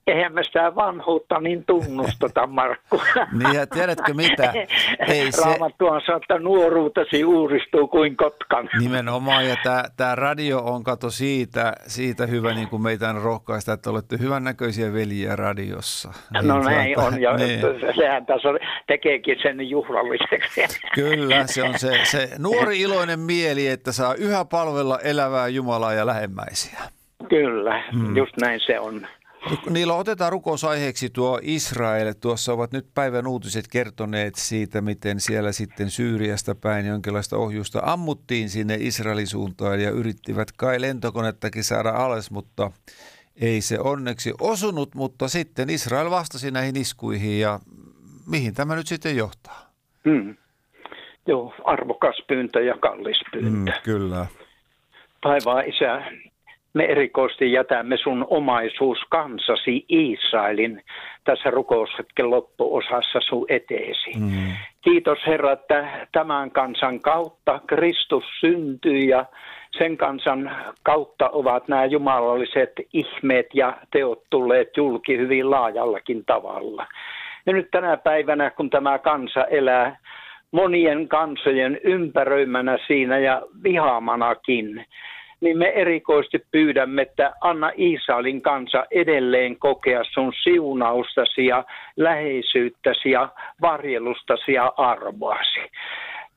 eihän 0.08 0.34
me 0.34 0.44
sitä 0.44 0.76
vanhuutta 0.76 1.40
niin 1.40 1.66
tunnusteta, 1.66 2.48
Markku. 2.48 3.02
Niin 3.44 3.56
ja 3.56 3.68
tiedätkö 3.68 4.14
mitä? 4.14 4.54
Ei 5.08 5.32
se, 5.32 5.42
Raamattu 5.42 5.88
on 5.88 6.02
sanonut, 6.02 6.24
että 6.24 6.40
nuoruutesi 6.40 7.26
uudistuu 7.26 7.88
kuin 7.88 8.18
kotkan. 8.18 8.70
Nimenomaan, 8.80 9.48
ja 9.48 9.56
tämä 9.98 10.16
radio 10.16 10.60
on 10.60 10.84
kato 10.84 11.10
siitä, 11.10 11.74
siitä 11.88 12.26
hyvä, 12.26 12.54
niin 12.54 12.68
kuin 12.68 12.82
meitä 12.82 13.10
on 13.10 13.22
rohkaista, 13.22 13.74
että 13.74 13.90
olette 13.90 14.18
hyvännäköisiä 14.20 14.94
veljiä 14.94 15.36
radiossa. 15.36 16.14
No 16.34 16.42
Niin, 16.42 16.66
näin 16.66 16.94
tuota, 16.94 17.08
on, 17.08 17.22
ja 17.22 17.38
niin. 17.38 17.60
sehän 17.96 18.26
tässä 18.26 18.50
tekeekin 18.88 19.38
sen 19.42 19.70
juhlalliseksi. 19.70 20.62
Kyllä, 20.96 21.48
se 21.48 21.64
on 21.64 21.80
se, 21.80 22.00
se 22.04 22.30
nuori 22.40 22.80
iloinen 22.82 23.20
mieli, 23.20 23.68
että 23.68 23.92
saa 23.92 24.14
yhä 24.14 24.46
palvella 24.46 25.00
elävää 25.00 25.48
Jumalaa 25.48 25.94
ja 25.94 26.06
lähemmäisiä. 26.06 26.80
Kyllä, 27.30 27.84
just 28.16 28.38
näin 28.42 28.60
se 28.66 28.80
on. 28.80 29.08
Niillä 29.70 29.94
otetaan 29.94 30.32
rukousaiheeksi 30.32 31.10
tuo 31.10 31.40
Israel. 31.42 32.14
Tuossa 32.22 32.54
ovat 32.54 32.72
nyt 32.72 32.86
päivän 32.94 33.28
uutiset 33.28 33.66
kertoneet 33.72 34.36
siitä, 34.36 34.82
miten 34.82 35.20
siellä 35.20 35.52
sitten 35.52 35.90
Syyriasta 35.90 36.56
päin 36.56 36.86
jonkinlaista 36.86 37.38
ohjusta 37.38 37.82
ammuttiin 37.86 38.50
sinne 38.50 38.78
Israelin 38.80 39.28
suuntaan 39.28 39.82
ja 39.82 39.90
yrittivät 39.90 40.52
kai 40.58 40.82
lentokonettakin 40.82 41.64
saada 41.64 41.90
alas, 41.90 42.32
mutta 42.32 42.72
ei 43.42 43.62
se 43.62 43.80
onneksi 43.80 44.34
osunut, 44.42 44.96
mutta 44.96 45.28
sitten 45.28 45.70
Israel 45.70 46.10
vastasi 46.10 46.52
näihin 46.52 46.78
iskuihin 46.78 47.40
ja 47.40 47.60
mihin 48.28 48.54
tämä 48.54 48.76
nyt 48.76 48.88
sitten 48.88 49.18
johtaa? 49.18 49.72
Hmm. 50.10 50.36
Joo, 51.28 51.54
arvokas 51.66 52.24
pyyntö 52.28 52.64
ja 52.64 52.78
kallis 52.78 53.20
pyyntö. 53.32 53.72
kyllä. 53.84 54.26
Taivaan 55.22 55.66
isä, 55.66 56.02
me 56.74 56.86
erikoisesti 56.86 57.52
jätämme 57.52 57.98
sun 57.98 58.26
omaisuus 58.30 58.98
kansasi 59.10 59.86
Israelin 59.90 60.82
tässä 61.24 61.50
rukoushetken 61.50 62.30
loppuosassa 62.30 63.20
sun 63.22 63.46
eteesi. 63.50 64.12
Mm. 64.20 64.32
Kiitos 64.82 65.20
Herra, 65.28 65.52
että 65.52 66.08
tämän 66.12 66.52
kansan 66.52 67.00
kautta 67.00 67.60
Kristus 67.68 68.24
syntyi 68.40 69.08
ja 69.08 69.26
sen 69.78 69.98
kansan 69.98 70.52
kautta 70.84 71.30
ovat 71.30 71.68
nämä 71.68 71.86
jumalalliset 71.86 72.72
ihmeet 72.94 73.46
ja 73.54 73.78
teot 73.92 74.24
tulleet 74.30 74.78
julki 74.78 75.18
hyvin 75.18 75.52
laajallakin 75.52 76.26
tavalla. 76.26 76.88
Ja 77.46 77.54
nyt 77.54 77.72
tänä 77.72 77.98
päivänä, 77.98 78.50
kun 78.50 78.70
tämä 78.70 79.00
kansa 79.00 79.46
elää 79.46 79.98
monien 80.52 81.08
kansojen 81.08 81.80
ympäröimänä 81.84 82.78
siinä 82.88 83.20
ja 83.20 83.42
vihaamanakin, 83.64 84.86
niin 85.42 85.58
me 85.58 85.66
erikoisesti 85.66 86.46
pyydämme, 86.52 87.02
että 87.02 87.34
anna 87.42 87.72
Israelin 87.76 88.42
kansa 88.42 88.86
edelleen 88.92 89.60
kokea 89.60 90.04
sun 90.04 90.34
siunaustasi 90.44 91.46
ja 91.46 91.64
läheisyyttäsi 91.98 93.12
ja 93.12 93.30
varjelustasi 93.62 94.54
ja 94.54 94.74
arvoasi. 94.78 95.60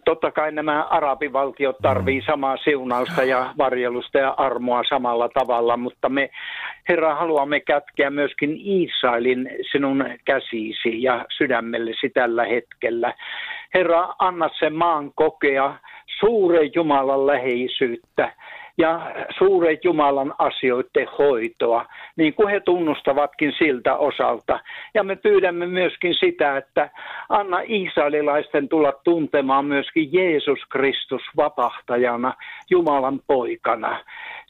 Totta 0.04 0.30
kai 0.30 0.52
nämä 0.52 0.82
arabivaltiot 0.82 1.76
tarvii 1.82 2.22
samaa 2.26 2.56
siunausta 2.56 3.22
ja 3.24 3.54
varjelusta 3.58 4.18
ja 4.18 4.34
armoa 4.36 4.82
samalla 4.88 5.28
tavalla, 5.28 5.76
mutta 5.76 6.08
me, 6.08 6.30
Herra, 6.88 7.14
haluamme 7.14 7.60
kätkeä 7.60 8.10
myöskin 8.10 8.56
Israelin 8.60 9.50
sinun 9.72 10.04
käsisi 10.24 11.02
ja 11.02 11.26
sydämellesi 11.38 12.10
tällä 12.14 12.44
hetkellä. 12.44 13.14
Herra, 13.74 14.14
anna 14.18 14.50
sen 14.58 14.74
maan 14.74 15.12
kokea 15.14 15.74
suuren 16.20 16.70
Jumalan 16.74 17.26
läheisyyttä 17.26 18.32
ja 18.78 19.12
suuren 19.38 19.78
Jumalan 19.84 20.34
asioiden 20.38 21.08
hoitoa, 21.18 21.86
niin 22.16 22.34
kuin 22.34 22.48
he 22.48 22.60
tunnustavatkin 22.60 23.52
siltä 23.58 23.96
osalta. 23.96 24.60
Ja 24.94 25.02
me 25.02 25.16
pyydämme 25.16 25.66
myöskin 25.66 26.14
sitä, 26.14 26.56
että 26.56 26.90
anna 27.28 27.58
israelilaisten 27.64 28.68
tulla 28.68 28.92
tuntemaan 29.04 29.64
myöskin 29.64 30.12
Jeesus 30.12 30.58
Kristus 30.68 31.22
vapahtajana, 31.36 32.34
Jumalan 32.70 33.20
poikana 33.26 34.04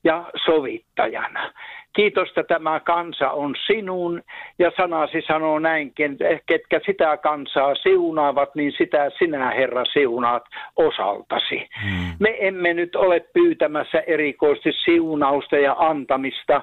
ja 0.05 0.25
sovittajana. 0.45 1.53
Kiitos, 1.97 2.29
että 2.29 2.43
tämä 2.43 2.81
kansa 2.81 3.31
on 3.31 3.55
sinun 3.67 4.23
ja 4.59 4.73
sanasi 4.77 5.23
sanoo 5.27 5.59
näinkin, 5.59 6.17
ketkä 6.47 6.81
sitä 6.87 7.17
kansaa 7.17 7.75
siunaavat, 7.75 8.55
niin 8.55 8.73
sitä 8.79 9.11
sinä 9.19 9.51
Herra 9.51 9.85
siunaat 9.85 10.45
osaltasi. 10.77 11.69
Mm. 11.85 12.17
Me 12.21 12.37
emme 12.41 12.75
nyt 12.75 12.97
ole 12.97 13.21
pyytämässä 13.21 14.01
erikoisesti 14.07 14.73
siunausta 14.85 15.57
ja 15.57 15.77
antamista 15.79 16.63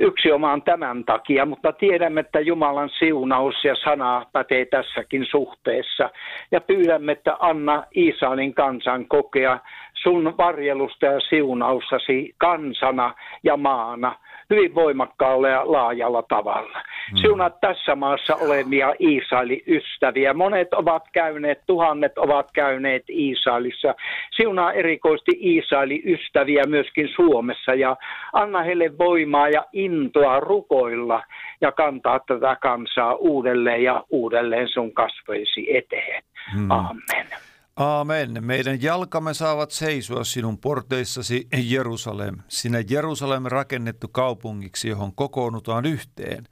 yksi 0.00 0.32
omaan 0.32 0.62
tämän 0.62 1.04
takia, 1.04 1.46
mutta 1.46 1.72
tiedämme, 1.72 2.20
että 2.20 2.40
Jumalan 2.40 2.90
siunaus 2.98 3.64
ja 3.64 3.74
sana 3.84 4.26
pätee 4.32 4.64
tässäkin 4.64 5.26
suhteessa. 5.30 6.10
Ja 6.50 6.60
pyydämme, 6.60 7.12
että 7.12 7.36
anna 7.40 7.84
Israelin 7.94 8.54
kansan 8.54 9.06
kokea 9.08 9.58
sun 9.94 10.34
varjelusta 10.38 11.06
ja 11.06 11.20
siunaustasi 11.20 12.34
kansana 12.38 13.14
ja 13.42 13.56
maana 13.56 14.14
hyvin 14.50 14.74
voimakkaalla 14.74 15.48
ja 15.48 15.72
laajalla 15.72 16.22
tavalla. 16.22 16.82
Siunaa 17.20 17.50
tässä 17.50 17.94
maassa 17.94 18.36
olevia 18.36 18.94
Israelin 18.98 19.62
ystäviä. 19.66 20.34
Monet 20.34 20.74
ovat 20.74 21.02
käyneet, 21.12 21.60
tuhannet 21.66 22.18
ovat 22.18 22.52
käyneet 22.52 23.04
Israelissa. 23.08 23.94
Siunaa 24.36 24.72
erikoisesti 24.72 25.32
Israelin 25.40 26.02
ystäviä 26.04 26.62
myöskin 26.66 27.08
Suomessa 27.16 27.74
ja 27.74 27.96
anna 28.32 28.62
heille 28.62 28.98
voimaa 28.98 29.48
ja 29.48 29.64
intoa 29.72 30.40
rukoilla 30.40 31.22
ja 31.60 31.72
kantaa 31.72 32.20
tätä 32.26 32.56
kansaa 32.62 33.14
uudelleen 33.14 33.82
ja 33.82 34.04
uudelleen 34.10 34.68
sun 34.68 34.92
kasvoisi 34.92 35.76
eteen. 35.76 36.22
Amen. 36.68 37.47
Aamen. 37.78 38.44
Meidän 38.44 38.82
jalkamme 38.82 39.34
saavat 39.34 39.70
seisoa 39.70 40.24
sinun 40.24 40.58
porteissasi, 40.58 41.48
Jerusalem. 41.56 42.36
Sinä 42.48 42.78
Jerusalem 42.90 43.44
rakennettu 43.44 44.08
kaupungiksi, 44.08 44.88
johon 44.88 45.14
kokoonnutaan 45.14 45.86
yhteen, 45.86 46.44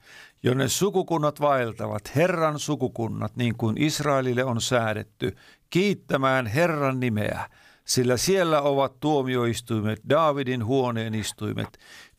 jonne 0.43 0.67
sukukunnat 0.67 1.41
vaeltavat, 1.41 2.15
Herran 2.15 2.59
sukukunnat, 2.59 3.35
niin 3.35 3.57
kuin 3.57 3.81
Israelille 3.81 4.43
on 4.43 4.61
säädetty, 4.61 5.35
kiittämään 5.69 6.47
Herran 6.47 6.99
nimeä, 6.99 7.49
sillä 7.85 8.17
siellä 8.17 8.61
ovat 8.61 8.99
tuomioistuimet, 8.99 9.99
Daavidin 10.09 10.65
huoneen 10.65 11.15
istuimet. 11.15 11.77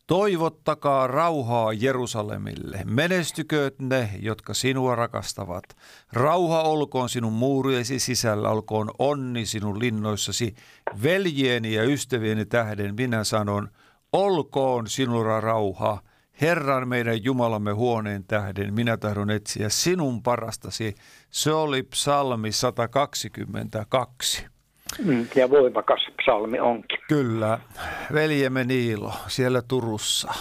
Toivottakaa 0.08 1.06
rauhaa 1.06 1.72
Jerusalemille. 1.72 2.80
Menestykööt 2.84 3.78
ne, 3.78 4.10
jotka 4.20 4.54
sinua 4.54 4.94
rakastavat. 4.94 5.64
Rauha 6.12 6.62
olkoon 6.62 7.08
sinun 7.08 7.32
muuriesi 7.32 7.98
sisällä, 7.98 8.50
olkoon 8.50 8.90
onni 8.98 9.46
sinun 9.46 9.78
linnoissasi. 9.78 10.54
Veljeeni 11.02 11.74
ja 11.74 11.84
ystävieni 11.84 12.46
tähden 12.46 12.94
minä 12.94 13.24
sanon, 13.24 13.68
olkoon 14.12 14.88
sinulla 14.88 15.40
rauha. 15.40 16.02
Herran 16.40 16.88
meidän 16.88 17.24
Jumalamme 17.24 17.72
huoneen 17.72 18.24
tähden 18.24 18.74
minä 18.74 18.96
tahdon 18.96 19.30
etsiä 19.30 19.68
sinun 19.68 20.22
parastasi. 20.22 20.94
Se 21.30 21.52
oli 21.52 21.82
psalmi 21.82 22.52
122. 22.52 24.46
Mm, 25.04 25.26
Ja 25.34 25.50
voimakas 25.50 26.00
psalmi 26.22 26.60
onkin. 26.60 26.98
Kyllä, 27.08 27.58
veljemme 28.12 28.64
Niilo 28.64 29.12
siellä 29.26 29.62
Turussa. 29.62 30.34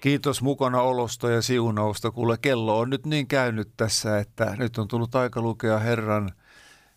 Kiitos 0.00 0.42
mukana 0.42 0.82
olosta 0.82 1.30
ja 1.30 1.42
siunausta. 1.42 2.10
Kuule, 2.10 2.36
kello 2.42 2.78
on 2.78 2.90
nyt 2.90 3.06
niin 3.06 3.26
käynyt 3.26 3.68
tässä, 3.76 4.18
että 4.18 4.54
nyt 4.58 4.78
on 4.78 4.88
tullut 4.88 5.14
aika 5.14 5.40
lukea 5.40 5.78
Herran 5.78 6.30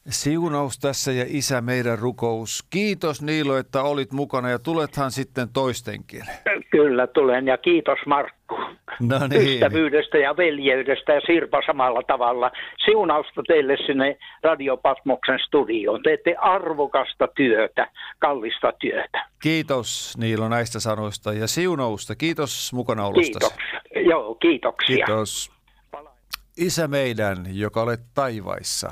siunaus 0.10 0.80
tässä 0.80 1.12
ja 1.12 1.26
Isä 1.28 1.62
meidän 1.62 2.00
rukous. 2.00 2.64
Kiitos 2.70 3.22
Niilo, 3.22 3.58
että 3.58 3.84
olit 3.84 4.12
mukana 4.12 4.50
ja 4.50 4.60
tulethan 4.60 5.12
sitten 5.12 5.50
toistenkin. 5.54 6.24
Kyllä 6.70 7.08
tulen 7.08 7.48
ja 7.48 7.58
kiitos 7.58 8.00
Markku. 8.06 8.56
No 9.00 9.28
niin. 9.28 9.54
Ystävyydestä 9.54 10.18
ja 10.18 10.38
veljeydestä 10.38 11.14
ja 11.14 11.22
Sirpa 11.22 11.62
samalla 11.66 12.02
tavalla. 12.08 12.52
Siunausta 12.86 13.44
teille 13.48 13.78
sinne 13.86 14.18
Radio 14.44 14.78
Patmoksen 14.78 15.40
studioon. 15.48 16.04
Teette 16.04 16.36
arvokasta 16.36 17.28
työtä, 17.28 17.88
kallista 18.20 18.74
työtä. 18.80 19.26
Kiitos 19.42 20.18
Niilo 20.18 20.50
näistä 20.50 20.80
sanoista 20.80 21.34
ja 21.34 21.48
siunausta. 21.48 22.16
Kiitos 22.16 22.74
mukana 22.74 23.06
olosta. 23.06 23.40
Kiitoksia. 23.40 23.82
Joo, 24.10 24.36
kiitoksia. 24.36 25.06
Kiitos. 25.06 25.52
Isä 26.58 26.88
meidän, 26.88 27.46
joka 27.52 27.82
olet 27.82 28.02
taivaissa, 28.14 28.92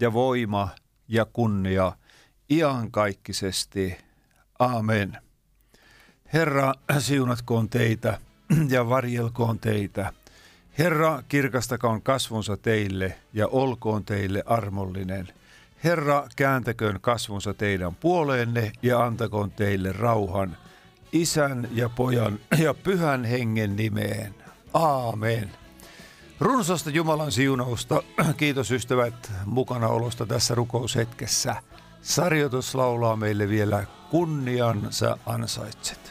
ja 0.00 0.12
voima 0.12 0.68
ja 1.08 1.24
kunnia 1.24 1.92
iankaikkisesti. 2.50 3.96
Amen. 4.58 5.18
Herra, 6.32 6.74
siunatkoon 6.98 7.68
teitä 7.68 8.18
ja 8.68 8.88
varjelkoon 8.88 9.58
teitä. 9.58 10.12
Herra, 10.78 11.22
kirkastakoon 11.28 12.02
kasvunsa 12.02 12.56
teille 12.56 13.18
ja 13.32 13.48
olkoon 13.48 14.04
teille 14.04 14.42
armollinen. 14.46 15.28
Herra, 15.84 16.28
kääntäköön 16.36 17.00
kasvunsa 17.00 17.54
teidän 17.54 17.94
puoleenne 17.94 18.72
ja 18.82 19.04
antakoon 19.04 19.50
teille 19.50 19.92
rauhan. 19.92 20.56
Isän 21.12 21.68
ja 21.72 21.88
pojan 21.88 22.38
ja 22.58 22.74
pyhän 22.74 23.24
hengen 23.24 23.76
nimeen. 23.76 24.34
Aamen. 24.74 25.50
Runsasta 26.40 26.90
Jumalan 26.90 27.32
siunausta. 27.32 28.02
Kiitos 28.36 28.70
ystävät 28.70 29.32
mukanaolosta 29.46 30.26
tässä 30.26 30.54
rukoushetkessä. 30.54 31.56
Sarjoitus 32.02 32.74
laulaa 32.74 33.16
meille 33.16 33.48
vielä 33.48 33.86
kunnian 34.10 34.86
sä 34.90 35.16
ansaitset. 35.26 36.09